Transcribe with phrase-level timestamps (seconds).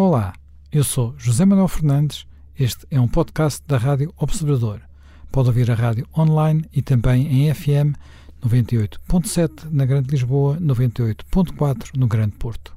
[0.00, 0.32] Olá,
[0.70, 2.24] eu sou José Manuel Fernandes.
[2.56, 4.80] Este é um podcast da Rádio Observador.
[5.32, 7.98] Pode ouvir a rádio online e também em FM
[8.40, 12.76] 98.7 na Grande Lisboa, 98.4 no Grande Porto.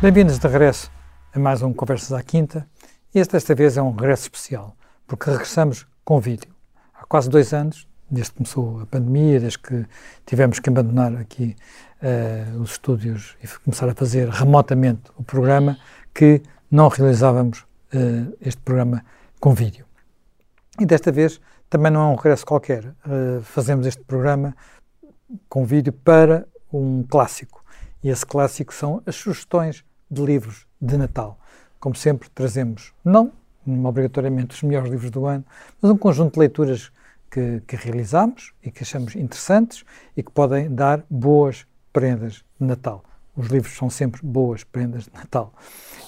[0.00, 0.90] Bem-vindos de regresso
[1.34, 2.66] a mais um Conversas à Quinta.
[3.14, 4.74] Este, desta vez, é um regresso especial,
[5.06, 6.50] porque regressamos com vídeo.
[6.94, 9.86] Há quase dois anos, desde que começou a pandemia, desde que
[10.26, 11.56] tivemos que abandonar aqui
[12.02, 15.78] uh, os estúdios e começar a fazer remotamente o programa,
[16.12, 19.04] que não realizávamos uh, este programa
[19.38, 19.86] com vídeo.
[20.78, 22.84] E desta vez também não é um regresso qualquer.
[22.84, 24.56] Uh, fazemos este programa
[25.48, 27.64] com vídeo para um clássico.
[28.02, 31.38] E esse clássico são as sugestões de livros de Natal.
[31.78, 33.32] Como sempre, trazemos, não
[33.84, 35.44] obrigatoriamente os melhores livros do ano,
[35.80, 36.90] mas um conjunto de leituras
[37.30, 39.84] que, que realizamos e que achamos interessantes
[40.16, 43.04] e que podem dar boas prendas de Natal.
[43.36, 45.52] Os livros são sempre boas prendas de Natal.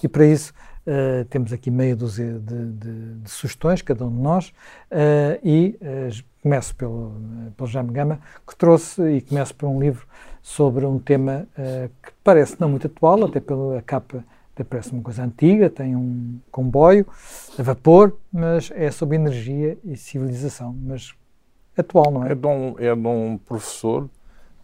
[0.03, 0.53] E para isso
[0.87, 4.49] uh, temos aqui meia dúzia de, de, de, sugestões, cada um de nós,
[4.91, 7.15] uh, e uh, começo pelo,
[7.57, 10.07] pelo Jaime Gama, que trouxe, e começo por um livro
[10.43, 11.47] sobre um tema
[12.03, 14.25] que parece não muito atual, até pela capa
[14.55, 17.07] até parece uma coisa antiga, tem um comboio
[17.59, 21.15] a vapor, mas é sobre energia e civilização, mas
[21.77, 22.33] atual, não é?
[22.33, 24.09] É de um, é de um professor,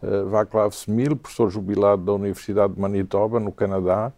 [0.01, 4.11] uh, Václav Smil, professor jubilado da Universidade de Manitoba, no Canadá,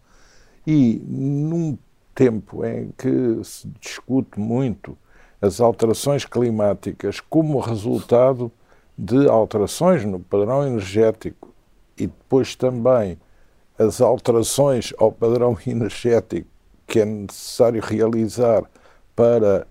[0.66, 1.76] e num
[2.14, 4.96] tempo em que se discute muito
[5.40, 8.52] as alterações climáticas como resultado
[8.96, 11.52] de alterações no padrão energético
[11.96, 13.18] e depois também
[13.78, 16.48] as alterações ao padrão energético
[16.86, 18.64] que é necessário realizar
[19.16, 19.66] para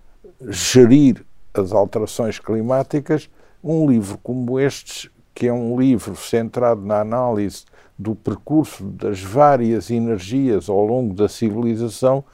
[0.48, 1.24] gerir
[1.54, 3.28] as alterações climáticas,
[3.62, 7.64] um livro como este, que é um livro centrado na análise
[7.98, 12.24] do percurso das várias energias ao longo da civilização,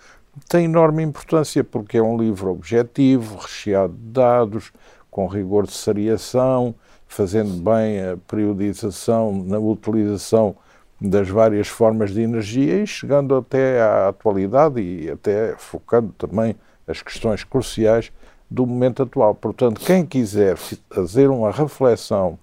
[0.49, 4.73] tem enorme importância, porque é um livro objetivo, recheado de dados,
[5.11, 6.75] com rigor de seriação,
[7.07, 10.55] fazendo bem a periodização na utilização
[11.01, 17.03] das várias formas de energia e chegando até à atualidade e até focando também as
[17.03, 18.13] questões cruciais
[18.51, 19.35] do momento atual.
[19.35, 22.39] Portanto, quem quiser fazer uma reflexão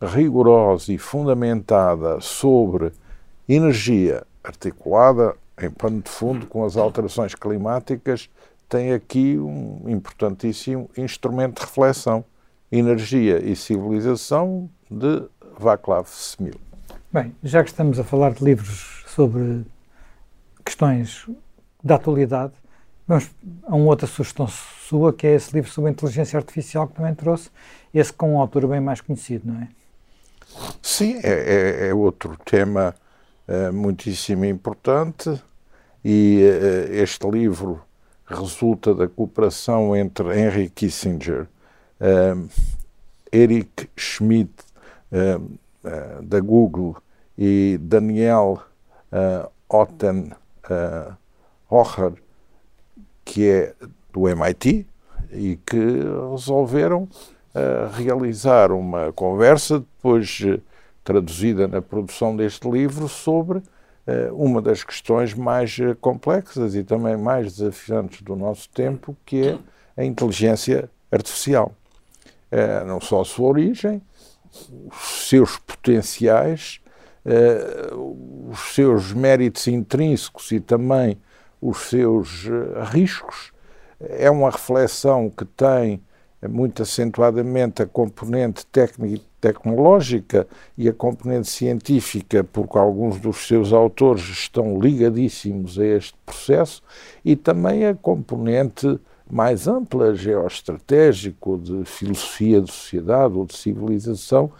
[0.00, 2.92] rigorosa e fundamentada sobre
[3.48, 8.28] energia articulada em pano de fundo com as alterações climáticas,
[8.68, 12.24] tem aqui um importantíssimo instrumento de reflexão
[12.72, 15.22] Energia e Civilização, de
[15.58, 16.58] Václav Smil.
[17.12, 19.64] Bem, já que estamos a falar de livros sobre
[20.64, 21.28] questões
[21.82, 22.54] da atualidade,
[23.06, 23.30] vamos
[23.64, 27.50] a uma outra sugestão sua, que é esse livro sobre inteligência artificial que também trouxe,
[27.92, 29.68] esse com um autor bem mais conhecido, não é?
[30.82, 32.94] Sim, é, é, é outro tema
[33.46, 35.42] é, muitíssimo importante
[36.04, 37.82] e é, este livro
[38.26, 41.46] resulta da cooperação entre Henry Kissinger
[42.00, 42.48] uh,
[43.30, 44.52] Eric Schmidt
[46.22, 46.96] da Google
[47.36, 48.62] e Daniel
[49.68, 50.32] Otten
[51.70, 52.14] Hocher,
[53.24, 53.74] que é
[54.12, 54.86] do MIT,
[55.32, 57.08] e que resolveram
[57.96, 60.40] realizar uma conversa, depois
[61.02, 63.62] traduzida na produção deste livro, sobre
[64.32, 69.58] uma das questões mais complexas e também mais desafiantes do nosso tempo, que é
[69.96, 71.72] a inteligência artificial.
[72.50, 74.00] Eh, não só a sua origem,
[74.88, 76.80] os seus potenciais,
[77.24, 77.90] eh,
[78.48, 81.18] os seus méritos intrínsecos e também
[81.64, 83.52] os seus eh, riscos.
[83.98, 86.02] É uma reflexão que tem
[86.46, 94.22] muito acentuadamente a componente técnica tecnológica e a componente científica, porque alguns dos seus autores
[94.22, 96.82] estão ligadíssimos a este processo,
[97.22, 98.98] e também a componente
[99.30, 104.50] mais ampla, geoestratégico, de filosofia de sociedade ou de civilização,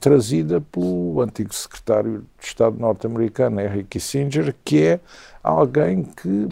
[0.00, 5.00] trazida pelo antigo secretário de Estado norte-americano, Henry Kissinger, que é
[5.42, 6.48] alguém que,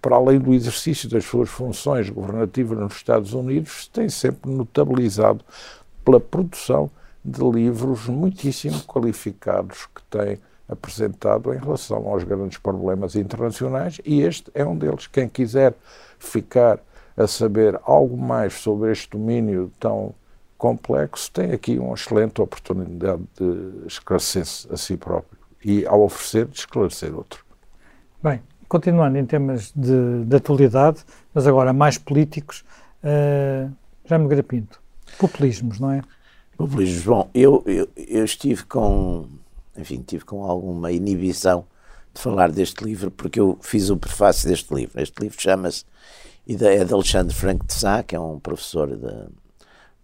[0.00, 5.44] para além do exercício das suas funções governativas nos Estados Unidos, tem sempre notabilizado
[6.04, 6.90] pela produção
[7.24, 14.50] de livros muitíssimo qualificados que tem apresentado em relação aos grandes problemas internacionais e este
[14.54, 15.06] é um deles.
[15.06, 15.74] Quem quiser
[16.18, 16.78] ficar
[17.16, 20.14] a saber algo mais sobre este domínio tão
[20.58, 26.58] complexo, tem aqui uma excelente oportunidade de esclarecer-se a si próprio e, ao oferecer, de
[26.58, 27.44] esclarecer outro.
[28.22, 31.04] Bem, continuando em temas de, de atualidade,
[31.34, 32.64] mas agora mais políticos,
[33.02, 33.70] uh,
[34.04, 34.80] Jaime Grapinto,
[35.18, 36.02] Populismos, não é?
[36.56, 37.04] Populismos.
[37.04, 39.28] Bom, eu, eu, eu estive com,
[39.76, 41.64] enfim, tive com alguma inibição
[42.12, 45.00] de falar deste livro porque eu fiz o prefácio deste livro.
[45.00, 45.84] Este livro chama-se
[46.46, 49.28] Ideia de Alexandre Franco de Sá, que é um professor de,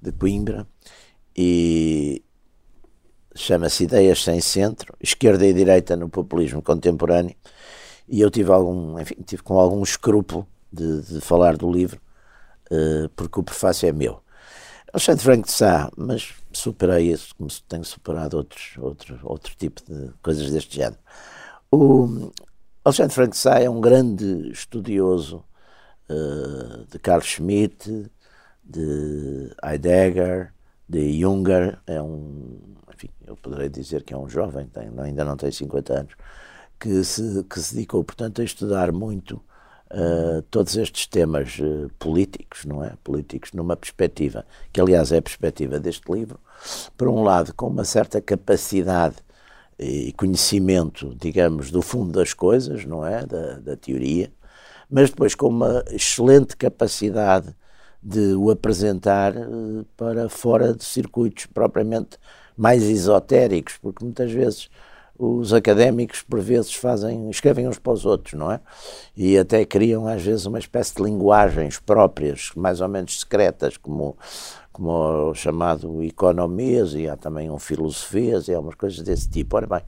[0.03, 0.67] de Coimbra,
[1.37, 2.23] e
[3.35, 7.35] chama-se Ideias Sem Centro, Esquerda e Direita no Populismo Contemporâneo,
[8.09, 12.01] e eu tive algum, enfim, tive com algum escrúpulo de, de falar do livro,
[12.71, 14.21] uh, porque o prefácio é meu.
[14.93, 20.11] Alexandre Franco de Sá, mas superei isso, como tenho superado outros, outro, outro tipo de
[20.23, 20.99] coisas deste género.
[21.71, 22.31] O
[22.85, 25.43] Alexandre Franco de Sá é um grande estudioso
[26.11, 28.11] uh, de Carl Schmitt,
[28.63, 30.53] de Heidegger,
[30.89, 32.59] de Junger, é um,
[32.95, 36.15] enfim, eu poderei dizer que é um jovem, tem, ainda não tem 50 anos,
[36.79, 39.43] que se, que se dedicou, portanto, a estudar muito
[39.91, 42.95] uh, todos estes temas uh, políticos, não é?
[43.03, 46.39] Políticos numa perspectiva, que aliás é a perspectiva deste livro,
[46.97, 49.17] por um lado, com uma certa capacidade
[49.79, 53.25] e conhecimento, digamos, do fundo das coisas, não é?
[53.27, 54.33] Da, da teoria,
[54.91, 57.55] mas depois com uma excelente capacidade
[58.03, 62.19] de o apresentar uh, para fora de circuitos propriamente
[62.57, 64.69] mais esotéricos, porque muitas vezes
[65.19, 68.61] os académicos por vezes fazem, escrevem uns para os outros, não é?
[69.17, 74.17] E até criam às vezes uma espécie de linguagens próprias, mais ou menos secretas, como
[74.73, 79.55] como o chamado economias, e há também um filosofias, e há coisas desse tipo.
[79.55, 79.83] Ora bem,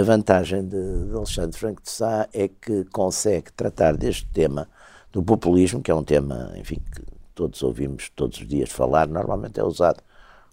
[0.00, 4.68] a vantagem de, de Alexandre Franco de Sá é que consegue tratar deste tema
[5.12, 9.58] do populismo, que é um tema, enfim, que todos ouvimos todos os dias falar, normalmente
[9.60, 10.02] é usado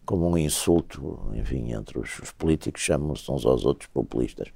[0.06, 4.48] como um insulto, enfim, entre os, os políticos chamam-se uns aos outros populistas.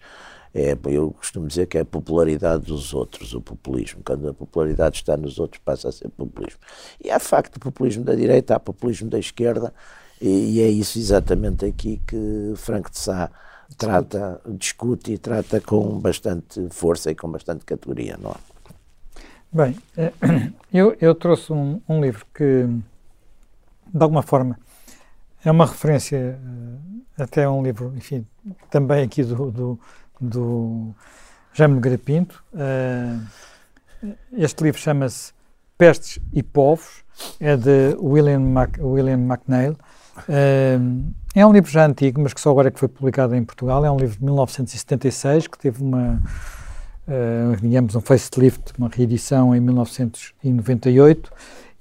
[0.52, 4.02] É, eu costumo dizer que é a popularidade dos outros, o populismo.
[4.04, 6.60] Quando a popularidade está nos outros, passa a ser populismo.
[7.04, 9.72] E há, facto, populismo da direita, há populismo da esquerda,
[10.20, 13.30] e, e é isso exatamente aqui que Franco de Sá
[13.78, 18.53] trata, discute e trata com bastante força e com bastante categoria, não é?
[19.54, 20.12] Bem, eh,
[20.74, 22.66] eu, eu trouxe um, um livro que,
[23.94, 24.58] de alguma forma,
[25.46, 28.26] é uma referência uh, até a um livro, enfim,
[28.72, 29.80] também aqui do, do,
[30.20, 30.96] do
[31.54, 32.44] Jaime Nogueira Pinto.
[32.52, 35.32] Uh, este livro chama-se
[35.78, 37.04] Pestes e Povos,
[37.40, 39.78] é de William, Mac, William McNeil.
[40.28, 43.44] Uh, é um livro já antigo, mas que só agora é que foi publicado em
[43.46, 43.86] Portugal.
[43.86, 46.20] É um livro de 1976 que teve uma,
[47.08, 51.32] uh, digamos, um facelift, uma reedição em 1998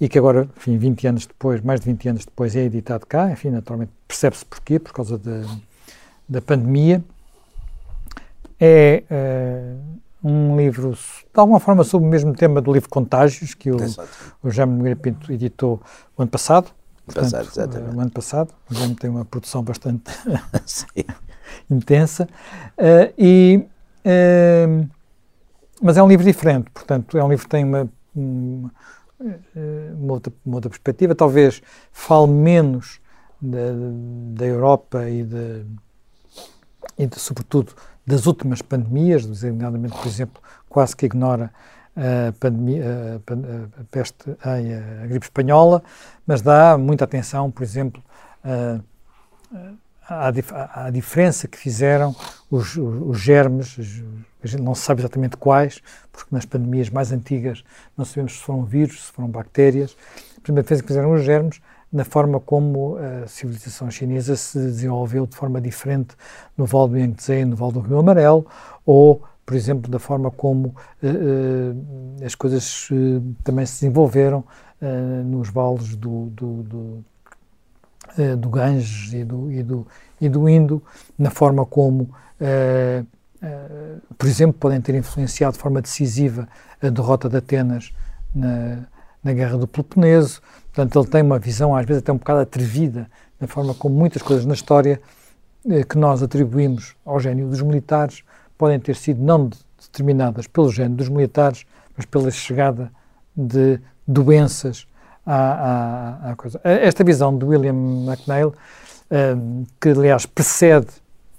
[0.00, 3.30] e que agora, enfim, 20 anos depois, mais de 20 anos depois, é editado cá.
[3.30, 5.42] Enfim, naturalmente percebe-se porquê, por causa da,
[6.28, 7.04] da pandemia.
[8.58, 10.98] É uh, um livro, de
[11.34, 13.76] alguma forma, sobre o mesmo tema do livro Contágios, que o,
[14.42, 15.80] o Jaime Nogueira Pinto editou
[16.16, 16.70] o ano passado.
[17.06, 17.94] Portanto, passado, exatamente.
[17.94, 18.54] Uh, o ano passado.
[18.70, 20.10] O Jaime tem uma produção bastante
[21.70, 22.28] intensa.
[22.76, 23.64] Uh, e,
[25.82, 28.73] mas é um livro diferente, portanto, é um livro que tem uma, uma
[29.55, 31.62] eh, uma outra, uma outra perspectiva, talvez
[31.93, 33.00] fale menos
[33.40, 33.58] da,
[34.34, 35.64] da Europa e, de,
[36.99, 37.73] e de, sobretudo,
[38.05, 41.52] das últimas pandemias, designadamente, por exemplo, quase que ignora
[41.96, 45.82] a, pandemia, a, a peste, a, a, gripe espanhola,
[46.26, 48.02] mas dá muita atenção, por exemplo,
[50.09, 52.14] à, diferença que fizeram
[52.50, 53.76] os, os, os germes,
[54.42, 55.80] a gente não sabe exatamente quais,
[56.11, 57.64] porque nas pandemias mais antigas
[57.97, 59.97] não sabemos se foram vírus, se foram bactérias.
[60.37, 61.61] A primeira diferença que fizeram os germes
[61.92, 66.16] na forma como a civilização chinesa se desenvolveu de forma diferente
[66.56, 68.47] no Vale do Yangtze e no Vale do Rio Amarelo,
[68.87, 74.44] ou, por exemplo, da forma como uh, uh, as coisas uh, também se desenvolveram
[75.25, 77.04] nos vales do, do, do,
[78.38, 79.87] do Ganges e do, e, do,
[80.21, 80.83] e do Indo,
[81.19, 82.11] na forma como
[83.42, 86.49] eh, por exemplo, podem ter influenciado de forma decisiva
[86.81, 87.92] a derrota de Atenas
[88.33, 88.85] na,
[89.23, 90.40] na Guerra do Peloponeso.
[90.73, 94.23] Portanto, ele tem uma visão, às vezes, até um bocado atrevida, na forma como muitas
[94.23, 95.00] coisas na história
[95.69, 98.23] eh, que nós atribuímos ao gênio dos militares
[98.57, 99.50] podem ter sido não
[99.81, 101.66] determinadas pelo gênio dos militares,
[101.97, 102.92] mas pela chegada
[103.37, 104.87] de doenças
[105.26, 106.61] à, à, à coisa.
[106.64, 108.52] Eh, esta visão de William McNeil,
[109.79, 110.87] que aliás precede,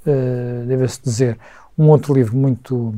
[0.06, 1.40] deve-se dizer,
[1.76, 2.94] um outro livro muito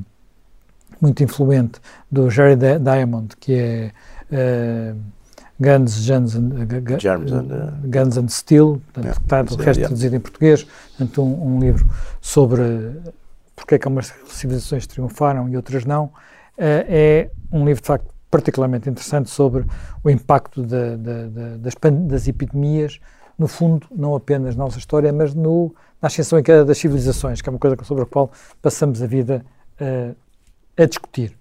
[1.01, 1.79] muito influente
[2.11, 3.91] do Jerry Diamond, que é
[4.31, 4.99] uh,
[5.59, 9.79] Guns, Guns, and, uh, Germs and, uh, Guns and Steel, portanto, yeah, está o resto
[9.79, 9.87] yeah.
[9.87, 11.85] traduzido em português, portanto, um, um, livro
[12.21, 12.63] sobre
[13.55, 16.11] porque é que algumas civilizações triunfaram e outras não, uh,
[16.57, 19.65] é um livro de facto particularmente interessante sobre
[20.03, 21.73] o impacto de, de, de, das,
[22.05, 22.99] das epidemias,
[23.39, 27.41] no fundo, não apenas na nossa história, mas no, na ascensão em cada das civilizações,
[27.41, 28.29] que é uma coisa sobre a qual
[28.61, 29.45] passamos a vida
[29.79, 30.15] uh,
[30.75, 31.31] a discutir.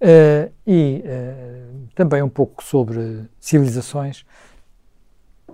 [0.00, 4.24] Uh, e uh, também um pouco sobre civilizações,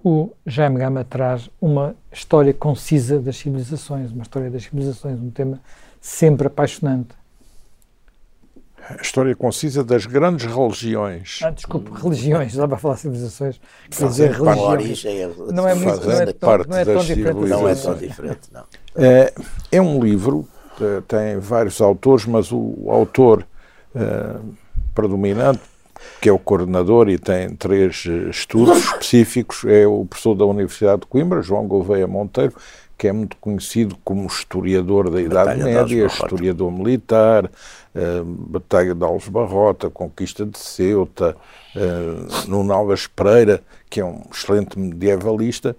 [0.04, 5.60] o Jaime Gama traz uma história concisa das civilizações, uma história das civilizações, um tema
[6.00, 7.08] sempre apaixonante.
[8.88, 11.40] A história concisa das grandes religiões.
[11.42, 13.60] Ah, desculpe, religiões, estava a falar civilizações.
[13.90, 15.34] Quer dizer, religião.
[15.52, 17.48] não é muito, não é tão, não é tão diferente.
[17.48, 18.64] Não é tão diferente, não.
[18.94, 19.32] É,
[19.72, 20.48] é um livro,
[20.80, 23.44] eh, tem vários autores, mas o autor
[23.94, 24.54] uh,
[24.94, 25.60] predominante
[26.20, 31.02] que é o coordenador e tem três eh, estudos específicos, é o professor da Universidade
[31.02, 32.54] de Coimbra, João Gouveia Monteiro,
[32.96, 37.50] que é muito conhecido como historiador da Idade Média, historiador militar,
[37.96, 41.36] uh, Batalha de Alves Barrota, Conquista de Ceuta,
[41.74, 45.74] uh, Nuno Alves Pereira, que é um excelente medievalista,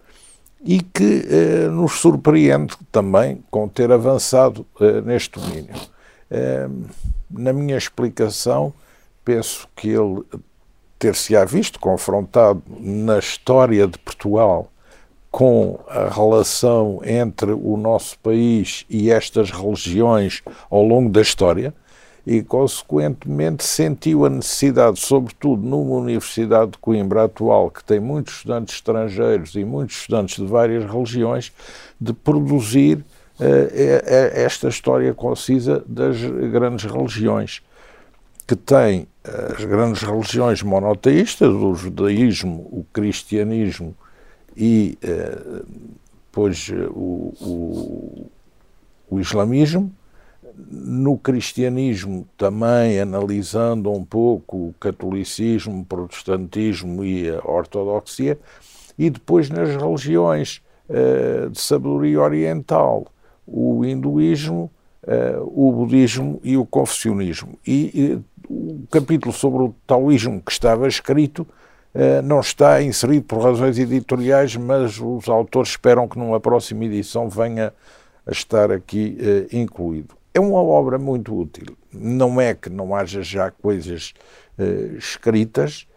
[0.63, 4.65] e que uh, nos surpreende também com ter avançado
[5.05, 5.75] neste domínio.
[7.29, 8.73] na minha explicação,
[9.23, 10.23] penso que ele
[10.97, 14.71] ter-se-á visto confrontado na história de Portugal
[15.29, 21.73] com a relação entre o nosso país e estas religiões ao longo da história
[22.27, 28.75] e, consequentemente, sentiu a necessidade, sobretudo numa Universidade de Coimbra atual, que tem muitos estudantes
[28.75, 31.53] estrangeiros e muitos estudantes de várias religiões,
[32.01, 36.17] de produzir uh, esta história concisa das
[36.51, 37.61] grandes religiões
[38.45, 43.95] que tem as grandes religiões monoteístas, o judaísmo, o cristianismo
[44.55, 45.63] e eh,
[46.27, 48.31] depois o, o,
[49.09, 49.93] o islamismo.
[50.57, 58.39] No cristianismo, também analisando um pouco o catolicismo, o protestantismo e a ortodoxia,
[58.97, 63.05] e depois nas religiões uh, de sabedoria oriental,
[63.45, 64.71] o hinduísmo,
[65.03, 67.57] uh, o budismo e o confessionismo.
[67.65, 71.41] E, o capítulo sobre o taoísmo que estava escrito
[71.93, 77.29] uh, não está inserido por razões editoriais, mas os autores esperam que numa próxima edição
[77.29, 77.73] venha
[78.25, 79.17] a estar aqui
[79.53, 80.16] incluído.
[80.37, 81.75] É uma obra muito útil.
[81.91, 84.13] Não é que não haja já coisas
[84.59, 85.87] uh, escritas,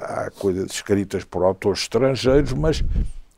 [0.00, 2.82] há coisas escritas por autores estrangeiros, mas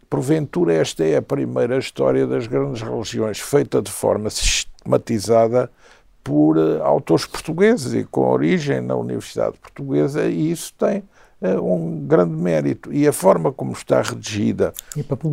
[0.09, 5.68] porventura esta é a primeira história das grandes religiões feita de forma sistematizada
[6.23, 11.02] por uh, autores portugueses e com origem na Universidade Portuguesa, e isso tem
[11.61, 12.93] um grande mérito.
[12.93, 14.73] E a forma como está redigida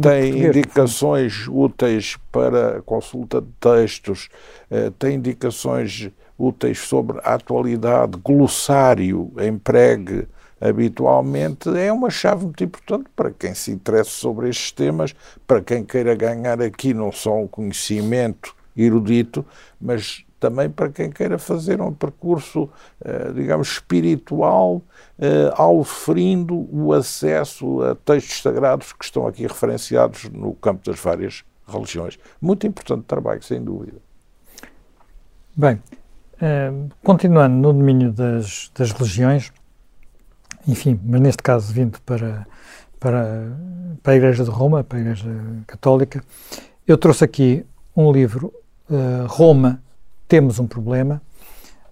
[0.01, 4.29] tem indicações úteis para consulta de textos,
[4.69, 10.27] uh, tem indicações úteis sobre a atualidade, glossário, empregue
[10.59, 15.15] habitualmente, é uma chave muito importante para quem se interessa sobre estes temas,
[15.47, 19.43] para quem queira ganhar aqui não só um conhecimento erudito,
[19.79, 22.67] mas também para quem queira fazer um percurso,
[23.05, 24.81] eh, digamos, espiritual,
[25.19, 31.45] eh, oferindo o acesso a textos sagrados que estão aqui referenciados no campo das várias
[31.67, 32.17] religiões.
[32.41, 33.99] Muito importante trabalho, sem dúvida.
[35.55, 35.79] Bem,
[36.41, 39.53] eh, continuando no domínio das, das religiões,
[40.67, 42.47] enfim, mas neste caso vindo para,
[42.99, 43.55] para,
[44.01, 45.29] para a Igreja de Roma, para a Igreja
[45.67, 46.23] Católica,
[46.87, 47.63] eu trouxe aqui
[47.95, 48.51] um livro,
[49.29, 49.81] Roma
[50.31, 51.21] temos um problema.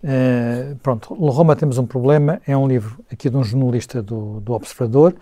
[0.02, 4.54] Uh, pronto, Roma temos um problema é um livro aqui de um jornalista do, do
[4.54, 5.14] Observador,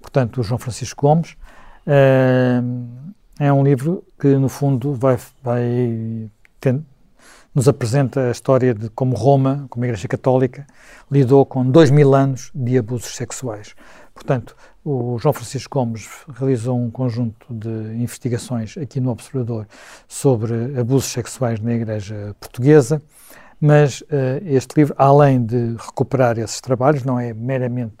[0.00, 1.36] portanto, o João Francisco Gomes.
[1.86, 6.30] Uh, é um livro que, no fundo, vai, vai
[7.54, 10.66] nos apresenta a história de como Roma, como a Igreja Católica,
[11.10, 13.74] lidou com dois mil anos de abusos sexuais.
[14.14, 14.54] Portanto,
[14.84, 19.66] o João Francisco Gomes realizou um conjunto de investigações aqui no Observador
[20.06, 23.02] sobre abusos sexuais na Igreja Portuguesa,
[23.60, 24.06] mas uh,
[24.44, 27.96] este livro, além de recuperar esses trabalhos, não é meramente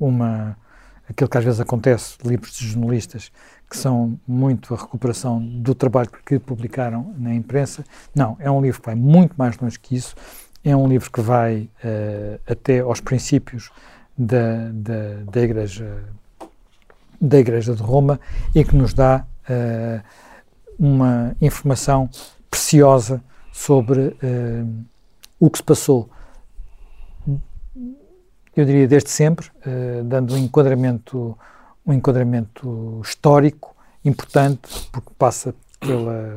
[0.00, 0.56] uma
[1.08, 3.30] aquilo que às vezes acontece, livros de jornalistas
[3.68, 7.84] que são muito a recuperação do trabalho que publicaram na imprensa.
[8.14, 10.14] Não, é um livro que vai muito mais longe que isso.
[10.62, 13.70] É um livro que vai uh, até aos princípios
[14.16, 16.02] da, da, da Igreja
[17.22, 18.18] da Igreja de Roma
[18.52, 20.02] e que nos dá uh,
[20.76, 22.10] uma informação
[22.50, 24.84] preciosa sobre uh,
[25.38, 26.10] o que se passou,
[28.54, 31.38] eu diria desde sempre, uh, dando um enquadramento,
[31.86, 36.36] um enquadramento histórico importante, porque passa pela,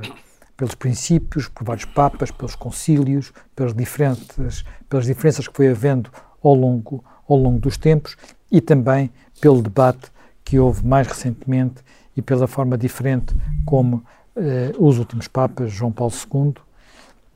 [0.56, 6.12] pelos princípios, por vários papas, pelos concílios, pelas diferentes, pelas diferenças que foi havendo
[6.44, 8.16] ao longo, ao longo dos tempos
[8.52, 10.12] e também pelo debate
[10.44, 11.84] que houve mais recentemente
[12.16, 14.04] e pela forma diferente como
[14.36, 16.54] eh, os últimos Papas, João Paulo II,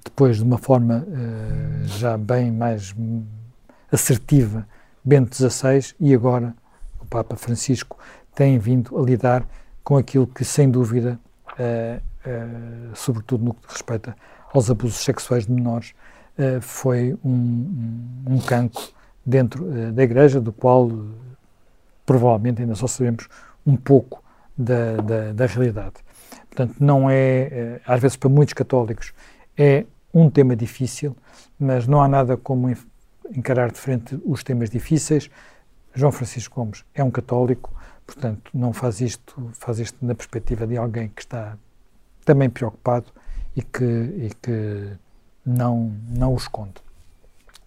[0.03, 2.93] depois de uma forma eh, já bem mais
[3.91, 4.67] assertiva,
[5.03, 6.53] Bento XVI, e agora
[6.99, 7.97] o Papa Francisco,
[8.35, 9.45] têm vindo a lidar
[9.83, 11.19] com aquilo que, sem dúvida,
[11.57, 11.99] eh,
[12.93, 14.15] sobretudo no que respeita
[14.53, 15.93] aos abusos sexuais de menores,
[16.61, 18.81] foi um, um, cancro
[19.29, 20.89] dentro da Igreja, do qual
[22.05, 23.27] provavelmente ainda só sabemos
[23.65, 24.23] um pouco
[24.57, 25.95] da, da, da realidade.
[26.49, 29.13] Portanto, não é, eh, às vezes para muitos católicos,
[29.55, 31.15] é um tema difícil,
[31.59, 32.75] mas não há nada como
[33.31, 35.29] encarar de frente os temas difíceis.
[35.93, 37.71] João Francisco Gomes é um católico,
[38.05, 41.55] portanto, não faz isto, faz isto na perspectiva de alguém que está
[42.25, 43.05] também preocupado
[43.55, 44.91] e que, e que
[45.45, 46.81] não, não o esconde.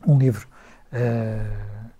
[0.06, 0.48] Um livro
[0.92, 1.90] uh,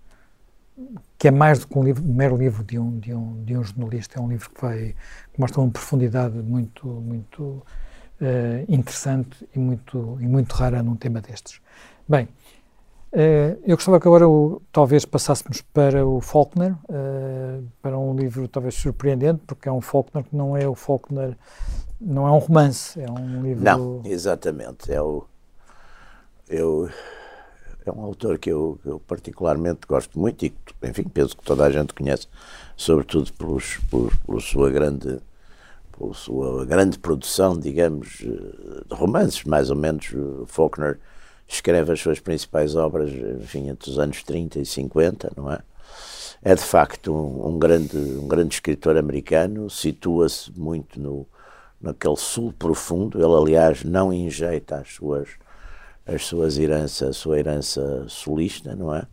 [1.17, 3.55] que é mais do que um, livro, um mero livro de um, de, um, de
[3.55, 4.95] um jornalista, é um livro que, vai,
[5.31, 7.63] que mostra uma profundidade muito, muito uh,
[8.67, 11.61] interessante e muito, e muito rara num tema destes.
[12.07, 12.27] Bem,
[13.13, 16.75] uh, eu gostava que agora o, talvez passássemos para o Faulkner,
[17.81, 21.37] para um livro talvez surpreendente, porque é um Faulkner que não é o Faulkner,
[22.01, 23.63] não é um romance, é um livro...
[23.63, 25.25] Não, exatamente, é o...
[26.49, 26.89] Eu
[27.85, 31.65] é um autor que eu, eu, particularmente gosto muito e que, enfim, penso que toda
[31.65, 32.27] a gente conhece,
[32.75, 35.19] sobretudo pelos, por, pela sua grande
[36.13, 40.11] sua grande produção, digamos, eh, de romances, mais ou menos.
[40.47, 40.99] Faulkner
[41.47, 43.11] escreve as suas principais obras,
[43.41, 45.59] enfim, entre os anos 30 e 50, não é?
[46.41, 51.25] É de facto um, um grande, um grande escritor americano, situa-se muito no,
[51.79, 53.17] naquele sul profundo.
[53.17, 55.29] Ele, aliás, não enjeita as suas
[56.05, 59.05] as suas heranças, a sua herança solista, não é?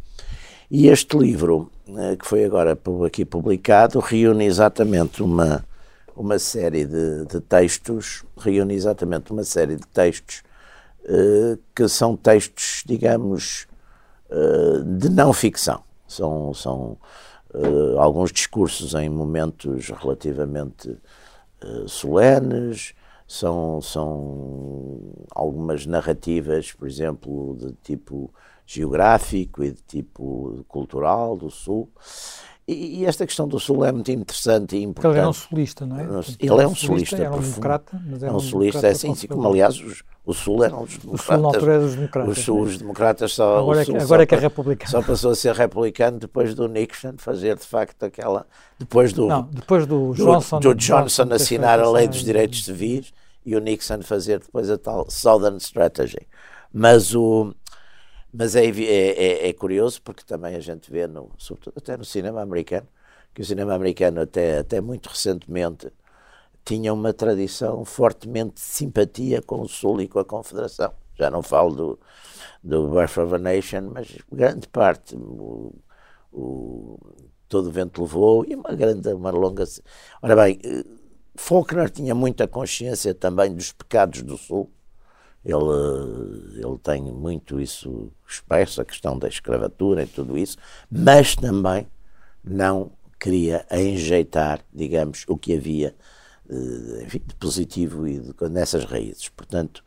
[0.71, 5.65] E este livro, eh, que foi agora aqui publicado, reúne exatamente uma,
[6.17, 10.43] uma série de, de textos, reúne exatamente uma série de textos
[11.05, 13.67] uh, que são textos, digamos,
[14.31, 15.83] uh, de não ficção.
[16.07, 16.97] São, são
[17.99, 20.97] alguns discursos em momentos relativamente
[21.89, 22.95] solenes,
[23.30, 24.99] são, são
[25.32, 28.28] algumas narrativas, por exemplo, de tipo
[28.66, 31.88] geográfico e de tipo cultural do Sul.
[32.66, 34.95] E, e esta questão do Sul é muito interessante e importante.
[34.95, 36.02] Porque ele é um sulista, não é?
[36.40, 37.16] Ele é um sulista.
[37.16, 40.34] Era um democrata, mas era é um, um sulista, é assim, como aliás os, o
[40.34, 41.21] Sul eram os democratas.
[41.21, 42.38] O Sul na altura era dos democratas.
[42.38, 43.58] Os, os democratas só.
[43.58, 44.90] Agora, é que, agora é que é republicano.
[44.90, 48.45] Só passou a ser republicano depois do Nixon fazer de facto aquela.
[48.76, 49.28] Depois do.
[49.28, 50.58] Não, depois do Johnson.
[50.58, 53.12] Do, do Johnson, Johnson assinar a lei dos direitos civis
[53.45, 56.26] e o Nixon fazer depois a tal Southern Strategy.
[56.73, 57.55] Mas o.
[58.33, 62.05] Mas é, é, é, é curioso porque também a gente vê, no, sobretudo até no
[62.05, 62.87] cinema americano,
[63.35, 65.93] que o cinema americano até, até muito recentemente
[66.65, 70.93] tinha uma tradição fortemente de simpatia com o Sul e com a Confederação.
[71.15, 72.00] Já não falo do,
[72.63, 75.75] do Birth of a Nation, mas grande parte, o,
[76.33, 76.99] o,
[77.49, 79.65] todo o vento levou, e uma grande, uma longa...
[80.23, 80.85] Ora bem, eh,
[81.34, 84.71] Faulkner tinha muita consciência também dos pecados do Sul,
[85.45, 90.58] ele, ele tem muito isso expresso, a questão da escravatura e tudo isso,
[90.90, 91.86] mas também
[92.45, 95.95] não queria enjeitar, digamos, o que havia
[96.50, 99.28] eh, enfim, de positivo e de, nessas raízes.
[99.28, 99.84] Portanto,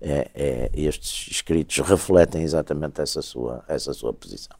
[0.00, 4.56] é, é, estes escritos refletem exatamente essa sua, essa sua posição.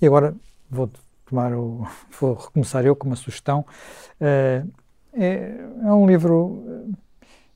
[0.00, 0.34] E agora
[0.68, 0.90] vou
[1.24, 1.86] tomar o,
[2.18, 3.64] vou recomeçar eu com uma sugestão.
[4.20, 4.68] Uh,
[5.18, 6.64] é, é, um livro,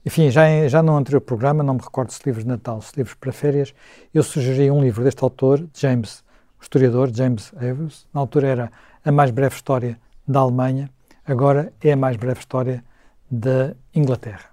[0.05, 3.14] enfim, já, já no anterior programa, não me recordo se livros de Natal, se livros
[3.14, 3.75] para férias,
[4.12, 6.25] eu sugeri um livro deste autor, James,
[6.59, 8.07] o historiador James Avers.
[8.12, 8.72] Na altura era
[9.05, 10.90] A Mais Breve História da Alemanha,
[11.27, 12.85] agora é A Mais Breve História
[13.31, 14.53] da Inglaterra.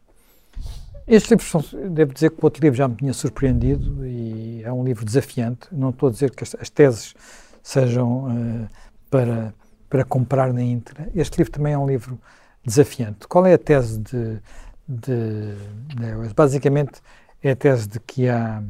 [1.09, 4.71] Estes livros são, devo dizer que o outro livro já me tinha surpreendido e é
[4.71, 5.67] um livro desafiante.
[5.71, 7.15] Não estou a dizer que as, as teses
[7.63, 8.69] sejam uh,
[9.09, 9.51] para,
[9.89, 11.09] para comprar na íntegra.
[11.15, 12.19] Este livro também é um livro
[12.65, 13.27] desafiante.
[13.27, 14.39] Qual é a tese de,
[14.87, 15.55] de,
[15.95, 17.01] de basicamente
[17.41, 18.61] é a tese de que há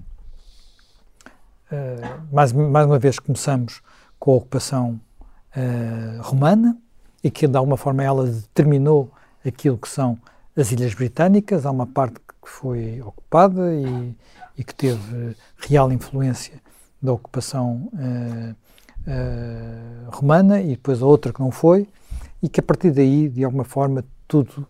[1.72, 3.82] uh, mais, mais uma vez começamos
[4.20, 5.00] com a ocupação
[5.56, 6.78] uh, romana
[7.24, 9.12] e que de alguma forma ela determinou
[9.46, 10.18] aquilo que são
[10.56, 11.66] as Ilhas Britânicas.
[11.66, 14.16] Há uma parte que foi ocupada e,
[14.58, 16.62] e que teve real influência
[17.02, 18.56] da ocupação uh,
[20.12, 21.88] romana e depois a outra que não foi
[22.42, 24.66] e que a partir daí, de alguma forma, tudo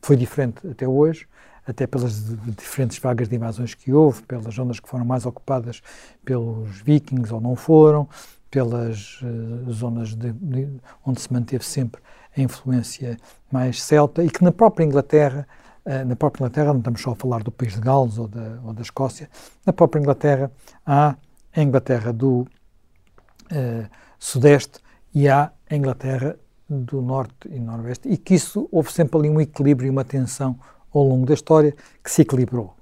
[0.00, 1.26] foi diferente até hoje,
[1.66, 5.82] até pelas diferentes vagas de invasões que houve, pelas zonas que foram mais ocupadas
[6.24, 8.08] pelos vikings ou não foram,
[8.50, 10.68] pelas uh, zonas de, de,
[11.06, 12.02] onde se manteve sempre
[12.36, 13.16] a influência
[13.50, 15.46] mais celta e que na própria Inglaterra,
[15.84, 18.58] uh, na própria Inglaterra, não estamos só a falar do país de Gales ou da,
[18.64, 19.30] ou da Escócia,
[19.64, 20.50] na própria Inglaterra
[20.84, 21.14] há
[21.54, 23.88] a Inglaterra do uh,
[24.18, 24.80] Sudeste
[25.14, 26.36] e há a Inglaterra
[26.70, 30.58] do Norte e Noroeste e que isso houve sempre ali um equilíbrio e uma tensão
[30.94, 32.74] ao longo da história que se equilibrou.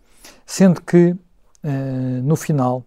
[0.44, 1.16] Sendo que,
[2.22, 2.84] no final,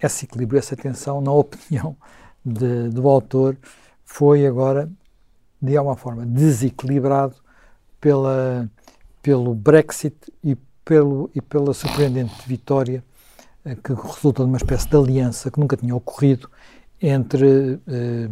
[0.00, 1.96] esse equilíbrio, essa tensão, na opinião
[2.44, 3.56] de, do autor,
[4.04, 4.90] foi agora,
[5.62, 7.36] de alguma forma, desequilibrado
[8.00, 8.68] pela,
[9.22, 13.04] pelo Brexit e, pelo, e pela surpreendente vitória
[13.64, 16.50] eh, que resulta de uma espécie de aliança que nunca tinha ocorrido
[17.00, 18.28] entre eh,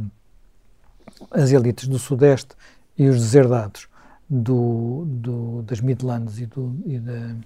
[1.31, 2.55] as elites do Sudeste
[2.97, 3.89] e os deserdados
[4.29, 7.37] do, do, das Midlands e do, e, da,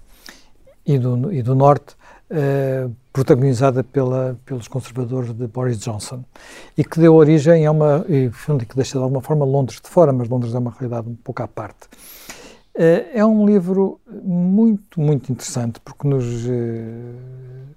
[0.85, 1.97] e do, e do Norte,
[2.31, 6.25] eh, protagonizada pela, pelos conservadores de Boris Johnson
[6.77, 8.31] e que deu origem a uma, e
[8.65, 11.43] que deixa de alguma forma Londres de fora, mas Londres é uma realidade um pouco
[11.43, 11.89] à parte.
[12.75, 16.49] Uh, é um livro muito, muito interessante porque nos, uh,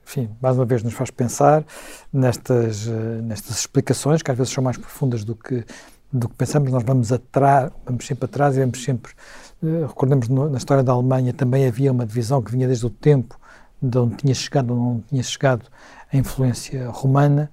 [0.05, 1.65] enfim, mais uma vez nos faz pensar
[2.13, 2.87] nestas,
[3.23, 5.65] nestas explicações que às vezes são mais profundas do que,
[6.13, 6.71] do que pensamos.
[6.71, 9.11] Nós vamos atrás, vamos sempre atrás e vamos sempre,
[9.87, 13.39] recordemos no, na história da Alemanha também havia uma divisão que vinha desde o tempo
[13.81, 15.65] de onde tinha chegado ou não tinha chegado
[16.11, 17.51] a influência romana,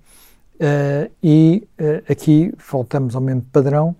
[0.54, 1.66] uh, e
[2.08, 3.94] aqui voltamos ao mesmo padrão,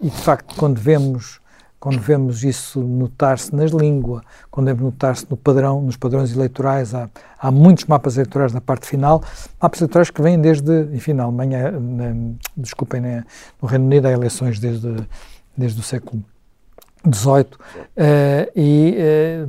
[0.00, 1.40] e de facto, quando vemos,
[1.80, 7.08] quando vemos isso notar-se nas línguas, quando vemos notar-se no padrão, nos padrões eleitorais, há,
[7.38, 9.22] há muitos mapas eleitorais na parte final,
[9.60, 13.24] mapas eleitorais que vêm desde, enfim, na Alemanha, na, desculpem, né,
[13.62, 14.96] no Reino Unido há eleições desde,
[15.56, 16.24] desde o século
[17.04, 17.58] 18 uh,
[18.56, 19.48] e uh,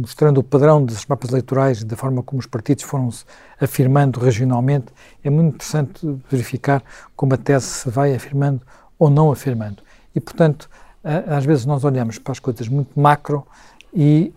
[0.00, 3.24] mostrando o padrão dos mapas eleitorais da forma como os partidos foram se
[3.58, 4.86] afirmando regionalmente,
[5.22, 6.82] é muito interessante verificar
[7.16, 8.60] como a tese se vai afirmando
[8.98, 9.82] ou não afirmando.
[10.14, 10.68] E, portanto,
[11.04, 13.46] às vezes nós olhamos para as coisas muito macro
[13.92, 14.32] e,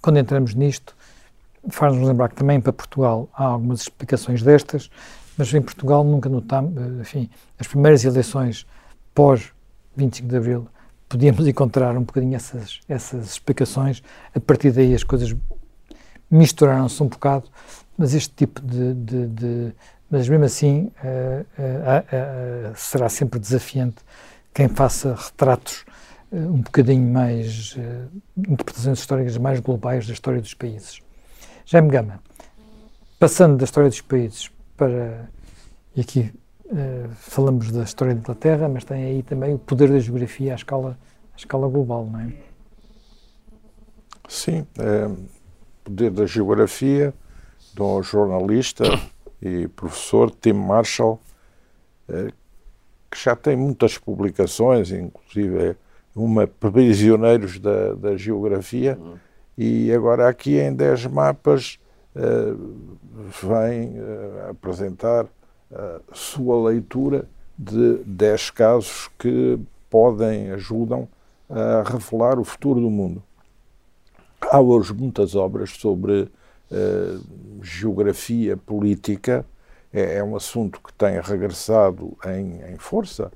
[0.00, 0.96] quando entramos nisto,
[1.68, 4.90] faz-nos lembrar que também para Portugal há algumas explicações destas,
[5.36, 8.66] mas em Portugal nunca notamos, enfim, as primeiras eleições
[9.14, 9.52] pós
[9.96, 10.68] 25 de Abril
[11.08, 14.02] podíamos encontrar um bocadinho essas, essas explicações.
[14.34, 15.34] A partir daí as coisas
[16.30, 17.48] misturaram-se um bocado,
[17.96, 18.94] mas este tipo de.
[18.94, 19.72] de, de
[20.10, 23.96] mas mesmo assim uh, uh, uh, será sempre desafiante
[24.58, 25.84] quem faça retratos
[26.32, 27.76] um bocadinho mais.
[28.36, 31.00] interpretações históricas mais globais da história dos países.
[31.64, 32.20] Jaime Gama,
[33.20, 35.30] passando da história dos países para.
[35.94, 36.32] E aqui
[36.70, 40.54] Uh, falamos da história da Inglaterra, mas tem aí também o poder da geografia à
[40.54, 40.98] escala,
[41.32, 42.30] à escala global, não é?
[44.28, 45.10] Sim, é,
[45.82, 47.14] poder da geografia
[47.72, 48.84] do jornalista
[49.40, 51.18] e professor Tim Marshall,
[52.06, 52.28] é,
[53.10, 55.76] que já tem muitas publicações, inclusive
[56.14, 59.14] uma Prisioneiros da, da Geografia, uhum.
[59.56, 61.78] e agora aqui em 10 mapas
[62.14, 62.22] é,
[63.42, 63.94] vem
[64.50, 65.26] apresentar
[65.72, 69.58] a sua leitura de 10 casos que
[69.90, 71.08] podem, ajudam
[71.48, 73.22] a revelar o futuro do mundo.
[74.40, 77.24] Há hoje muitas obras sobre uh,
[77.62, 79.44] geografia política,
[79.92, 83.30] é, é, um assunto que tem regressado em, em força,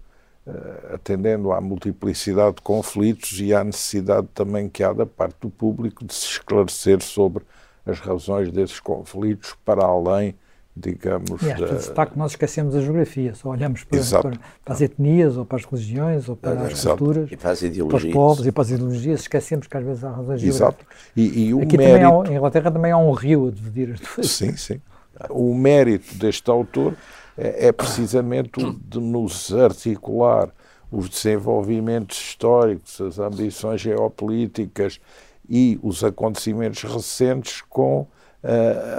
[0.46, 5.50] uh, atendendo à multiplicidade de conflitos e à necessidade também que há da parte do
[5.50, 7.44] público de se esclarecer sobre
[7.86, 10.34] as razões desses conflitos para além
[10.76, 11.42] digamos.
[11.42, 14.80] E às vezes está que nós esquecemos a geografia, só olhamos para, para, para, as
[14.80, 16.96] etnias, ou para as religiões, ou para as Exato.
[16.96, 20.04] culturas, e para, as para os povos e para as ideologias, esquecemos que às vezes
[20.04, 20.78] há razões Exato.
[20.78, 20.96] geográficas.
[21.14, 21.98] E, e o Aqui mérito...
[22.00, 24.30] também há, em Inglaterra também há um rio a dividir as duas.
[24.30, 24.80] Sim, sim.
[25.30, 26.94] O mérito deste autor
[27.36, 30.48] é, é precisamente o de nos articular
[30.90, 35.00] os desenvolvimentos históricos, as ambições geopolíticas
[35.48, 38.06] e os acontecimentos recentes com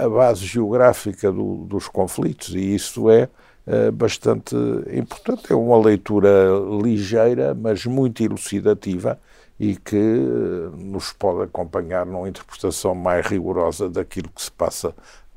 [0.01, 3.27] a base geográfica do, dos conflitos, e isso é
[3.93, 4.55] bastante
[4.91, 5.51] importante.
[5.51, 6.29] É uma leitura
[6.81, 9.19] ligeira, mas muito elucidativa
[9.59, 9.95] e que
[10.77, 14.95] nos pode acompanhar numa interpretação mais rigorosa daquilo que se passa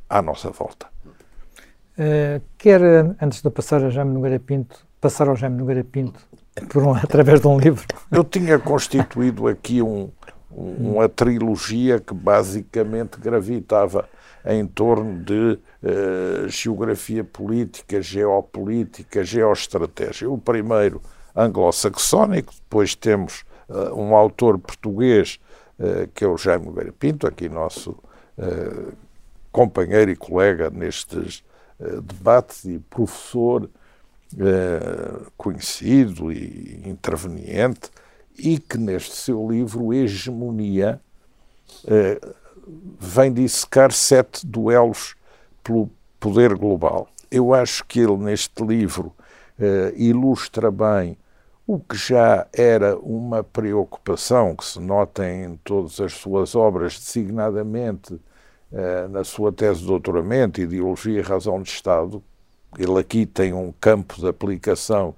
[0.08, 0.86] à nossa volta.
[1.98, 2.82] Uh, quer,
[3.20, 6.20] antes de passar a Jaime Nogueira Pinto, passar ao Jaime Nogueira Pinto
[6.68, 7.86] por um, através de um livro?
[8.10, 10.10] Eu tinha constituído aqui um,
[10.50, 14.08] uma trilogia que basicamente gravitava
[14.44, 20.30] em torno de uh, geografia política, geopolítica, geoestratégia.
[20.30, 21.00] O primeiro
[21.34, 25.40] anglo-saxónico, depois temos uh, um autor português,
[25.78, 27.96] uh, que é o Jaime Nogueira Pinto, aqui nosso
[29.56, 31.42] companheiro e colega nestes
[32.02, 33.70] debate e professor
[35.34, 37.90] conhecido e interveniente,
[38.38, 41.00] e que neste seu livro, Hegemonia,
[43.00, 45.14] vem dissecar sete duelos
[45.64, 45.88] pelo
[46.20, 47.08] poder global.
[47.30, 49.14] Eu acho que ele, neste livro,
[49.96, 51.16] ilustra bem
[51.66, 58.20] o que já era uma preocupação que se nota em todas as suas obras, designadamente
[59.10, 62.22] na sua tese de doutoramento, Ideologia e Razão de Estado,
[62.78, 65.14] ele aqui tem um campo de aplicação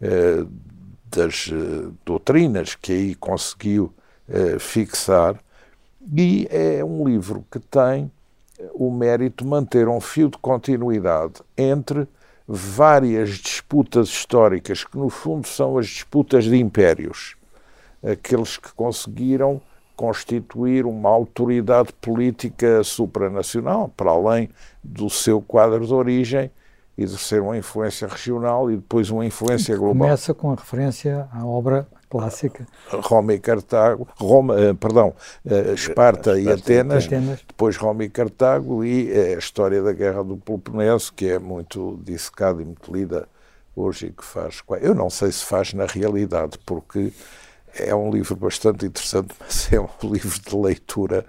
[0.00, 0.44] eh,
[1.10, 3.92] das eh, doutrinas que aí conseguiu
[4.60, 5.40] fixar,
[6.14, 8.10] e é um livro que tem
[8.74, 12.06] o mérito de manter um fio de continuidade entre
[12.46, 17.36] várias disputas históricas, que no fundo são as disputas de impérios,
[18.02, 19.62] aqueles que conseguiram
[19.98, 24.48] constituir uma autoridade política supranacional, para além
[24.82, 26.52] do seu quadro de origem,
[26.96, 30.06] exercer uma influência regional e depois uma influência global.
[30.06, 32.64] Começa com a referência à obra clássica.
[32.88, 35.12] Roma e Cartago, Roma, eh, perdão,
[35.44, 40.22] eh, Esparta e Atenas, Atenas, depois Roma e Cartago e eh, a história da Guerra
[40.22, 43.28] do Peloponeso, que é muito dissecada e muito lida
[43.74, 44.62] hoje e que faz.
[44.80, 47.12] Eu não sei se faz na realidade, porque
[47.78, 51.26] é um livro bastante interessante, mas é um livro de leitura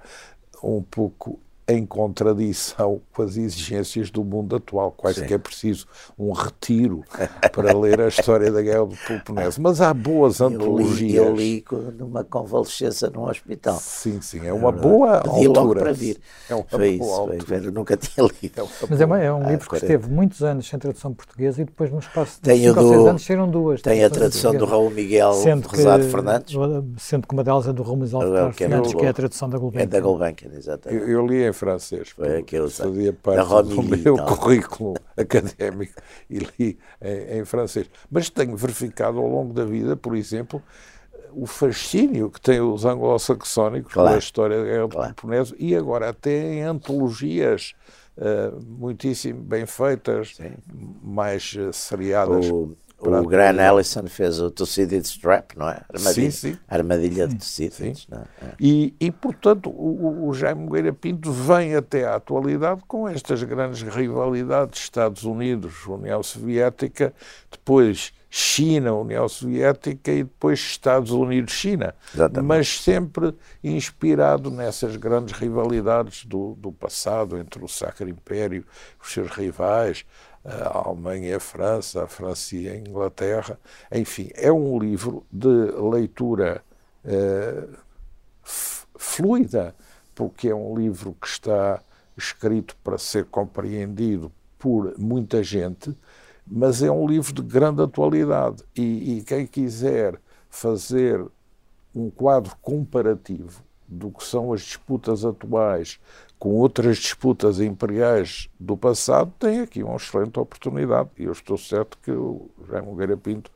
[0.64, 4.92] um pouco em contradição com as exigências do mundo atual.
[4.92, 5.28] Quase Sim.
[5.28, 5.86] que é preciso
[6.18, 7.04] um retiro
[7.52, 9.62] para ler a história da Guerra do Peloponeso.
[9.62, 11.14] Mas há boas antologias.
[11.14, 13.78] Eu li, eu li numa convalescença num hospital.
[13.80, 15.60] Sim, sim, é uma boa Pedi altura.
[15.60, 16.20] logo para vir.
[16.50, 17.46] É uma foi boa isso, altura.
[17.46, 18.62] Foi, eu nunca tinha lido.
[18.62, 21.62] É Mas é, uma, é um livro ah, que esteve muitos anos sem tradução portuguesa
[21.62, 23.82] e depois, no espaço de 5 ou 6 anos, saíram duas.
[23.82, 26.56] Tem a tradução do Raul Miguel sendo Rosado que, Fernandes.
[26.98, 29.84] Sendo que uma delas é do Raul Miguel Fernandes, que é a tradução da Gulbenkian.
[29.84, 31.02] É da Gulbenkian, exatamente.
[31.04, 32.10] Eu, eu li em francês.
[32.10, 37.90] Foi aquele fazia parte do meu currículo académico e li em, em, francês.
[38.10, 40.64] Mas tenho verificado ao longo da vida, por exemplo,
[41.34, 44.10] o fascínio que têm os anglo-saxónicos claro.
[44.10, 45.10] pela história da Guerra claro.
[45.10, 47.76] do Peloponeso e agora até em antologias
[48.18, 50.54] uh, muitíssimo bem feitas, Sim.
[51.04, 52.50] mais uh, seriadas.
[52.50, 55.82] O, o Grant Ellison fez o Tucídides Strap, não é?
[55.94, 56.60] Armadilha, sim, sim.
[56.68, 58.08] Armadilha de Tucídides.
[58.12, 58.48] É?
[58.60, 63.82] E, e, portanto, o, o Jaime Moreira Pinto vem até à atualidade com estas grandes
[63.82, 67.14] rivalidades Estados Unidos, União Soviética,
[67.50, 71.96] depois China, União Soviética e depois Estados Unidos, China.
[72.14, 72.48] Exatamente.
[72.48, 73.34] Mas sempre
[73.64, 78.64] inspirado nessas grandes rivalidades do, do passado entre o Sacro Império,
[79.02, 80.06] os seus rivais,
[80.50, 83.60] a Alemanha a França, a França e a Inglaterra.
[83.92, 86.64] Enfim, é um livro de leitura
[87.06, 87.78] uh,
[88.44, 89.76] fluida,
[90.16, 91.82] porque é um livro que está
[92.18, 95.96] escrito para ser compreendido por muita gente,
[96.46, 98.64] mas é um livro de grande atualidade.
[98.76, 101.26] E, e quem quiser fazer
[101.96, 106.00] um quadro comparativo do que são as disputas atuais
[106.40, 111.10] com outras disputas imperiais do passado, tem aqui uma excelente oportunidade.
[111.18, 113.52] E eu estou certo que o Jaime Nogueira Pinto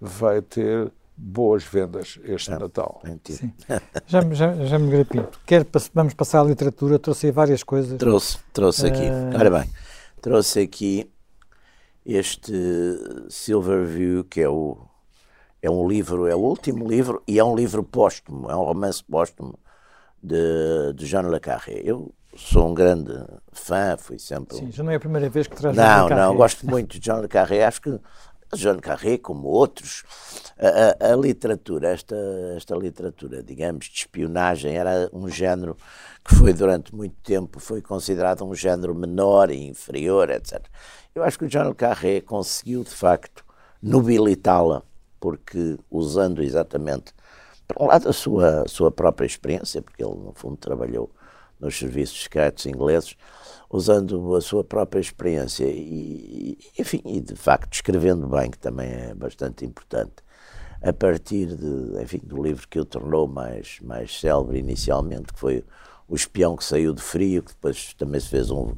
[0.00, 3.02] vai ter boas vendas este ah, Natal.
[3.24, 3.52] Sim.
[4.06, 7.98] Já, já, já me Pinto, quer, vamos passar à literatura, trouxe aí várias coisas.
[7.98, 9.02] Trouxe, trouxe aqui.
[9.02, 9.36] Uh...
[9.36, 9.70] Ora bem,
[10.22, 11.10] trouxe aqui
[12.06, 12.52] este
[13.28, 14.78] Silverview, que é o
[15.60, 19.02] é um livro, é o último livro e é um livro póstumo, é um romance
[19.02, 19.58] póstumo
[20.22, 21.82] de, de Jean Le Carré.
[21.84, 23.12] Eu sou um grande
[23.52, 24.56] fã, fui sempre.
[24.56, 27.20] Sim, já não é a primeira vez que traz Não, não, gosto muito de John
[27.20, 27.64] Le Carré.
[27.64, 28.00] Acho que
[28.54, 30.04] John Carré, como outros,
[30.58, 32.16] a, a, a, literatura, esta,
[32.56, 35.76] esta literatura, digamos, de espionagem, era um género
[36.24, 40.64] que foi durante muito tempo foi considerado um género menor e inferior, etc.
[41.14, 43.44] Eu acho que o John Le Carré conseguiu, de facto,
[43.82, 44.82] nobilitá-la,
[45.18, 47.12] porque usando exatamente,
[47.66, 51.10] por um lado, a sua, sua própria experiência, porque ele, no fundo, trabalhou
[51.60, 53.16] nos serviços secretos ingleses,
[53.70, 59.14] usando a sua própria experiência e, enfim, e de facto escrevendo bem, que também é
[59.14, 60.14] bastante importante.
[60.80, 65.64] A partir de, enfim, do livro que o tornou mais, mais célebre inicialmente, que foi
[66.06, 68.74] O Espião que Saiu de Frio, que depois também se fez um,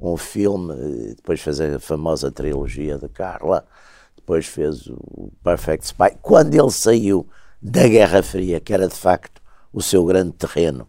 [0.00, 0.72] um filme,
[1.16, 3.66] depois fez a famosa trilogia de Carla,
[4.16, 6.16] depois fez o Perfect Spy.
[6.22, 7.26] Quando ele saiu
[7.60, 10.88] da Guerra Fria, que era de facto o seu grande terreno,